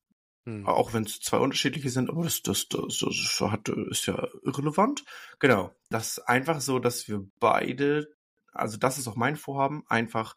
[0.45, 0.65] Hm.
[0.67, 5.05] Auch wenn es zwei unterschiedliche sind, aber das, das, das, das hat, ist ja irrelevant.
[5.41, 5.75] Genau.
[5.91, 8.15] Das ist einfach so, dass wir beide,
[8.53, 10.37] also das ist auch mein Vorhaben, einfach,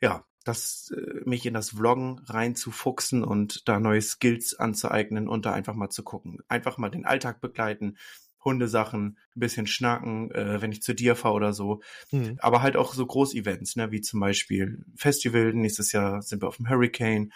[0.00, 5.52] ja, das, äh, mich in das Vloggen reinzufuchsen und da neue Skills anzueignen und da
[5.52, 6.38] einfach mal zu gucken.
[6.48, 7.96] Einfach mal den Alltag begleiten,
[8.44, 11.82] Hundesachen, ein bisschen schnacken, äh, wenn ich zu dir fahre oder so.
[12.10, 12.38] Mhm.
[12.40, 15.52] Aber halt auch so Großevents, ne, wie zum Beispiel Festival.
[15.52, 17.32] Nächstes Jahr sind wir auf dem Hurricane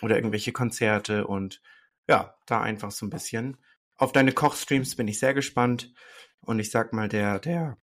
[0.00, 1.60] oder irgendwelche Konzerte und
[2.08, 3.56] ja, da einfach so ein bisschen.
[3.96, 5.92] Auf deine Kochstreams bin ich sehr gespannt
[6.40, 7.76] und ich sag mal, der, der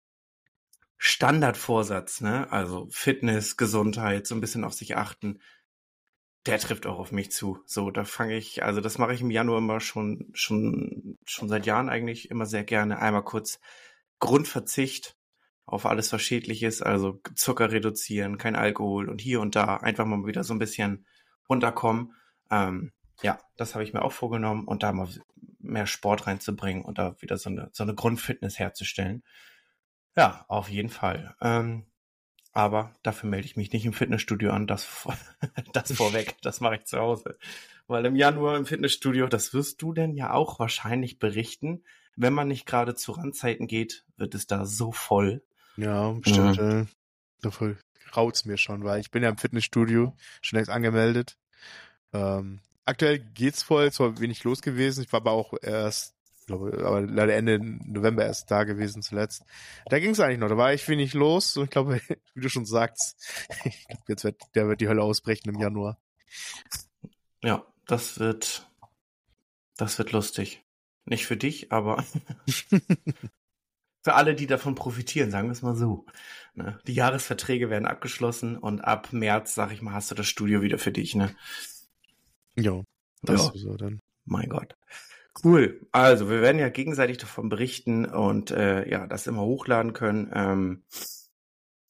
[0.99, 5.41] Standardvorsatz, ne, also Fitness, Gesundheit, so ein bisschen auf sich achten,
[6.47, 7.59] der trifft auch auf mich zu.
[7.67, 11.67] So, da fange ich, also das mache ich im Januar immer schon, schon, schon seit
[11.67, 13.01] Jahren eigentlich immer sehr gerne.
[13.01, 13.59] Einmal kurz
[14.21, 15.17] Grundverzicht
[15.67, 20.07] auf alles, was schädlich ist, also Zucker reduzieren, kein Alkohol und hier und da einfach
[20.07, 21.05] mal wieder so ein bisschen
[21.49, 22.15] runterkommen.
[22.51, 22.93] Ähm,
[23.23, 25.09] ja, das habe ich mir auch vorgenommen und da mal
[25.59, 29.25] mehr Sport reinzubringen und da wieder so eine, so eine Grundfitness herzustellen.
[30.17, 31.35] Ja, auf jeden Fall.
[31.41, 31.85] Ähm,
[32.53, 35.07] Aber dafür melde ich mich nicht im Fitnessstudio an, das,
[35.75, 37.39] das vorweg, das mache ich zu Hause.
[37.87, 41.85] Weil im Januar im Fitnessstudio, das wirst du denn ja auch wahrscheinlich berichten,
[42.17, 45.45] wenn man nicht gerade zu Randzeiten geht, wird es da so voll.
[45.77, 46.59] Ja, bestimmt.
[46.59, 46.81] Mhm.
[46.81, 46.87] Äh,
[47.43, 47.77] dafür
[48.17, 51.37] raut's mir schon, weil ich bin ja im Fitnessstudio schon längst angemeldet.
[52.15, 56.16] Ähm, aktuell geht's voll, zwar wenig los gewesen, ich war aber auch erst,
[56.47, 59.45] glaube, aber leider Ende November erst da gewesen zuletzt.
[59.87, 62.01] Da ging's eigentlich noch, da war ich wenig los und ich glaube,
[62.35, 63.17] wie du schon sagst,
[63.65, 65.99] ich glaube, jetzt wird, der wird die Hölle ausbrechen im Januar.
[67.43, 68.71] Ja, das wird,
[69.77, 70.63] das wird lustig.
[71.05, 72.05] Nicht für dich, aber
[74.03, 76.07] für alle, die davon profitieren, sagen wir es mal so.
[76.55, 76.81] Ne?
[76.87, 80.79] Die Jahresverträge werden abgeschlossen und ab März, sag ich mal, hast du das Studio wieder
[80.79, 81.35] für dich, ne?
[82.57, 82.83] Ja,
[83.23, 83.53] das ja.
[83.55, 84.01] so dann.
[84.25, 84.75] Mein Gott.
[85.45, 85.87] Cool.
[85.93, 90.31] Also, wir werden ja gegenseitig davon berichten und äh, ja, das immer hochladen können.
[90.35, 90.85] Ähm,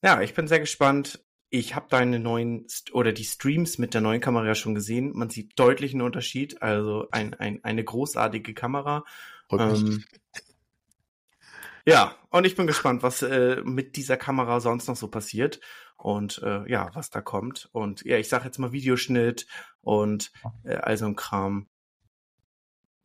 [0.03, 1.25] ja, ich bin sehr gespannt.
[1.49, 5.13] Ich habe deine neuen oder die Streams mit der neuen Kamera ja schon gesehen.
[5.15, 6.61] Man sieht deutlich einen Unterschied.
[6.61, 9.05] Also ein, ein, eine großartige Kamera.
[9.51, 10.05] Ähm,
[11.87, 15.61] ja, und ich bin gespannt, was äh, mit dieser Kamera sonst noch so passiert
[15.97, 17.69] und äh, ja, was da kommt.
[17.73, 19.47] Und ja, ich sage jetzt mal Videoschnitt
[19.83, 20.33] und
[20.65, 21.69] äh, also ein Kram.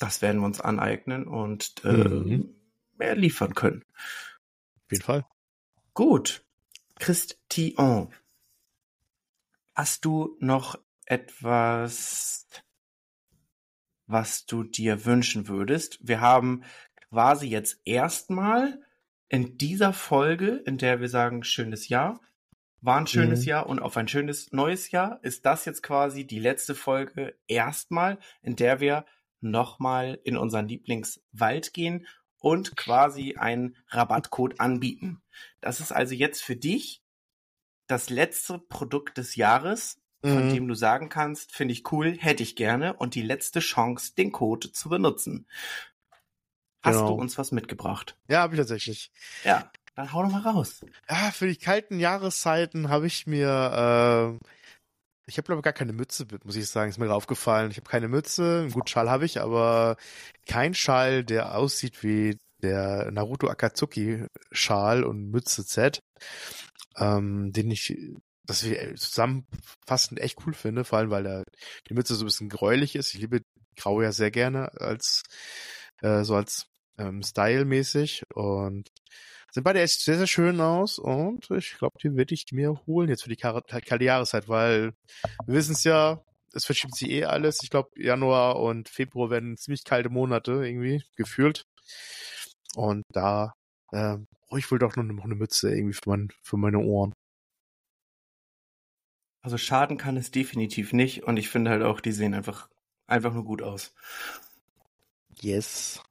[0.02, 2.56] Das werden wir uns aneignen und äh, mhm.
[2.98, 3.86] mehr liefern können.
[3.94, 5.26] Auf jeden Fall.
[5.94, 6.44] Gut.
[6.98, 8.12] Christian,
[9.76, 12.48] hast du noch etwas,
[14.08, 16.00] was du dir wünschen würdest?
[16.02, 16.64] Wir haben
[17.12, 18.82] quasi jetzt erstmal
[19.30, 22.20] in dieser Folge, in der wir sagen, schönes Jahr,
[22.82, 23.50] war ein schönes mhm.
[23.50, 28.18] Jahr und auf ein schönes neues Jahr, ist das jetzt quasi die letzte Folge erstmal,
[28.42, 29.06] in der wir
[29.42, 32.08] nochmal in unseren Lieblingswald gehen
[32.40, 35.22] und quasi einen Rabattcode anbieten.
[35.60, 37.04] Das ist also jetzt für dich
[37.88, 40.54] das letzte Produkt des Jahres, von mhm.
[40.54, 44.32] dem du sagen kannst, finde ich cool, hätte ich gerne und die letzte Chance, den
[44.32, 45.48] Code zu benutzen.
[46.84, 47.10] Hast genau.
[47.10, 48.18] du uns was mitgebracht?
[48.28, 49.12] Ja, habe ich tatsächlich.
[49.44, 50.86] Ja, dann hau doch mal raus.
[51.10, 54.48] Ja, für die kalten Jahreszeiten habe ich mir, äh,
[55.32, 57.72] ich habe glaube gar keine Mütze, muss ich sagen, ist mir aufgefallen.
[57.72, 59.96] Ich habe keine Mütze, einen guten Schal habe ich, aber
[60.46, 66.02] kein Schal, der aussieht wie der Naruto Akatsuki Schal und Mütze Z,
[66.98, 67.96] ähm, den ich
[68.44, 71.44] das wir zusammenfassend echt cool finde, vor allem weil der,
[71.88, 73.14] die Mütze so ein bisschen gräulich ist.
[73.14, 73.42] Ich liebe
[73.78, 75.24] Grau ja sehr gerne als
[76.02, 76.66] äh, so als
[76.98, 78.90] ähm, Style-mäßig und
[79.52, 83.10] sind beide echt sehr, sehr schön aus und ich glaube, die werde ich mir holen
[83.10, 84.94] jetzt für die kalte Jahreszeit, weil
[85.46, 86.24] wir wissen es ja,
[86.54, 87.60] es verschiebt sich eh alles.
[87.64, 91.66] Ich glaube, Januar und Februar werden ziemlich kalte Monate irgendwie gefühlt.
[92.76, 93.54] Und da
[93.92, 97.14] äh, brauche ich wohl doch noch eine Mütze irgendwie für, mein, für meine Ohren.
[99.42, 102.70] Also schaden kann es definitiv nicht und ich finde halt auch, die sehen einfach,
[103.08, 103.94] einfach nur gut aus.
[105.40, 106.02] Yes.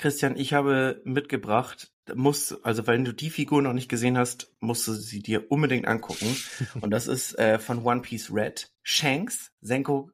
[0.00, 4.88] Christian, ich habe mitgebracht, muss, also wenn du die Figur noch nicht gesehen hast, musst
[4.88, 6.34] du sie dir unbedingt angucken.
[6.80, 8.72] Und das ist äh, von One Piece Red.
[8.82, 10.10] Shanks, Senko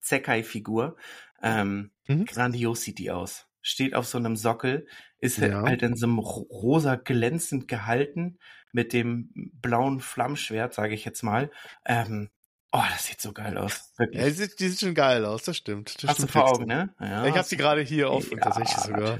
[0.00, 0.96] Zekai Figur.
[1.42, 2.24] Ähm, mhm.
[2.26, 3.48] Grandios sieht die aus.
[3.62, 4.86] Steht auf so einem Sockel,
[5.18, 5.62] ist ja.
[5.62, 8.38] halt in so einem rosa glänzend gehalten
[8.70, 11.50] mit dem blauen Flammschwert, sage ich jetzt mal.
[11.84, 12.30] Ähm,
[12.76, 13.90] Oh, das sieht so geil aus.
[13.96, 14.20] Wirklich.
[14.20, 15.94] Ja, die, sieht, die sieht schon geil aus, das stimmt.
[16.02, 16.94] Das Hast stimmt du vor Augen, ne?
[17.00, 19.18] Ja, ich habe sie gerade hier offen, ja, tatsächlich sogar.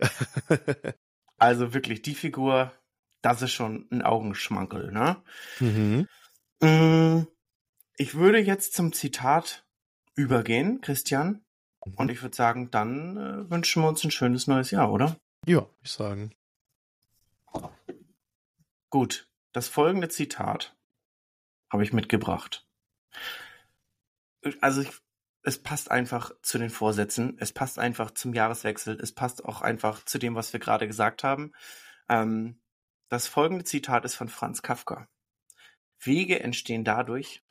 [1.36, 2.72] also wirklich, die Figur,
[3.20, 5.22] das ist schon ein Augenschmankel, ne?
[5.60, 6.08] Mhm.
[6.62, 7.26] Mm,
[7.98, 9.66] ich würde jetzt zum Zitat
[10.14, 11.44] übergehen, Christian.
[11.84, 11.94] Mhm.
[11.96, 15.18] Und ich würde sagen, dann äh, wünschen wir uns ein schönes neues Jahr, oder?
[15.44, 16.32] Ja, ich sagen.
[18.88, 20.74] Gut, das folgende Zitat
[21.70, 22.65] habe ich mitgebracht
[24.60, 24.90] also ich,
[25.42, 30.04] es passt einfach zu den Vorsätzen, es passt einfach zum Jahreswechsel, es passt auch einfach
[30.04, 31.52] zu dem, was wir gerade gesagt haben.
[32.08, 32.58] Ähm,
[33.08, 35.08] das folgende Zitat ist von Franz Kafka.
[36.00, 37.42] Wege entstehen dadurch,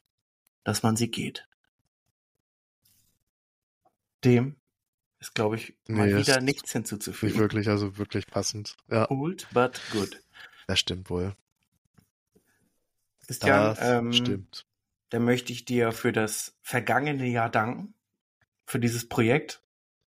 [0.64, 1.48] dass man sie geht.
[4.24, 4.58] Dem
[5.20, 7.32] ist, glaube ich, mal nee, wieder nichts hinzuzufügen.
[7.34, 8.76] Nicht wirklich, also wirklich passend.
[8.90, 9.10] Ja.
[9.10, 10.22] Old but good.
[10.68, 11.36] Das stimmt wohl.
[13.26, 14.66] Christian, das ähm, stimmt
[15.10, 17.94] dann möchte ich dir für das vergangene Jahr danken,
[18.66, 19.62] für dieses Projekt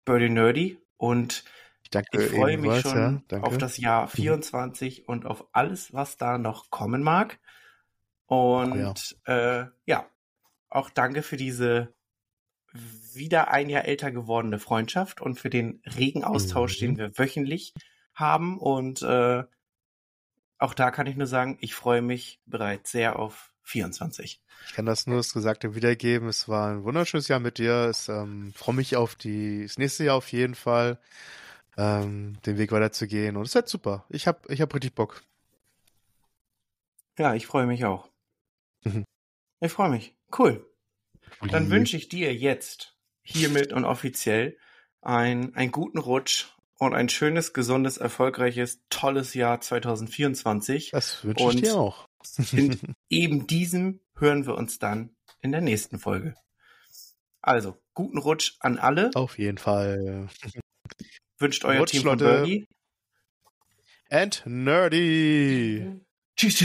[0.05, 1.43] Birdie Nerdy und
[1.91, 5.05] Danke ich freue mich schon ja, auf das Jahr 24 mhm.
[5.05, 7.39] und auf alles, was da noch kommen mag.
[8.25, 9.61] Und oh, ja.
[9.61, 10.05] Äh, ja,
[10.69, 11.93] auch danke für diese
[13.13, 16.85] wieder ein Jahr älter gewordene Freundschaft und für den regen Austausch, mhm.
[16.85, 17.73] den wir wöchentlich
[18.13, 18.59] haben.
[18.59, 19.43] Und äh,
[20.57, 24.41] auch da kann ich nur sagen, ich freue mich bereits sehr auf 24.
[24.65, 26.29] Ich kann das nur das Gesagte wiedergeben.
[26.29, 27.91] Es war ein wunderschönes Jahr mit dir.
[27.91, 30.99] Ich ähm, freue mich auf die, das nächste Jahr auf jeden Fall,
[31.77, 33.35] ähm, den Weg weiterzugehen.
[33.35, 34.05] Und es ist halt super.
[34.09, 35.21] Ich habe ich hab richtig Bock.
[37.17, 38.09] Ja, ich freue mich auch.
[38.83, 39.03] Mhm.
[39.59, 40.15] Ich freue mich.
[40.37, 40.65] Cool.
[41.49, 44.57] Dann wünsche ich dir jetzt hiermit und offiziell
[45.01, 46.47] ein, einen guten Rutsch
[46.79, 50.91] und ein schönes, gesundes, erfolgreiches, tolles Jahr 2024.
[50.91, 52.06] Das wünsche ich dir auch.
[52.51, 56.35] In eben diesem hören wir uns dann in der nächsten Folge.
[57.41, 59.11] Also, guten Rutsch an alle.
[59.13, 60.29] Auf jeden Fall.
[61.37, 62.67] Wünscht euer Rutsch, Team von Birdie.
[64.09, 66.01] And nerdy.
[66.35, 66.57] Tschüss.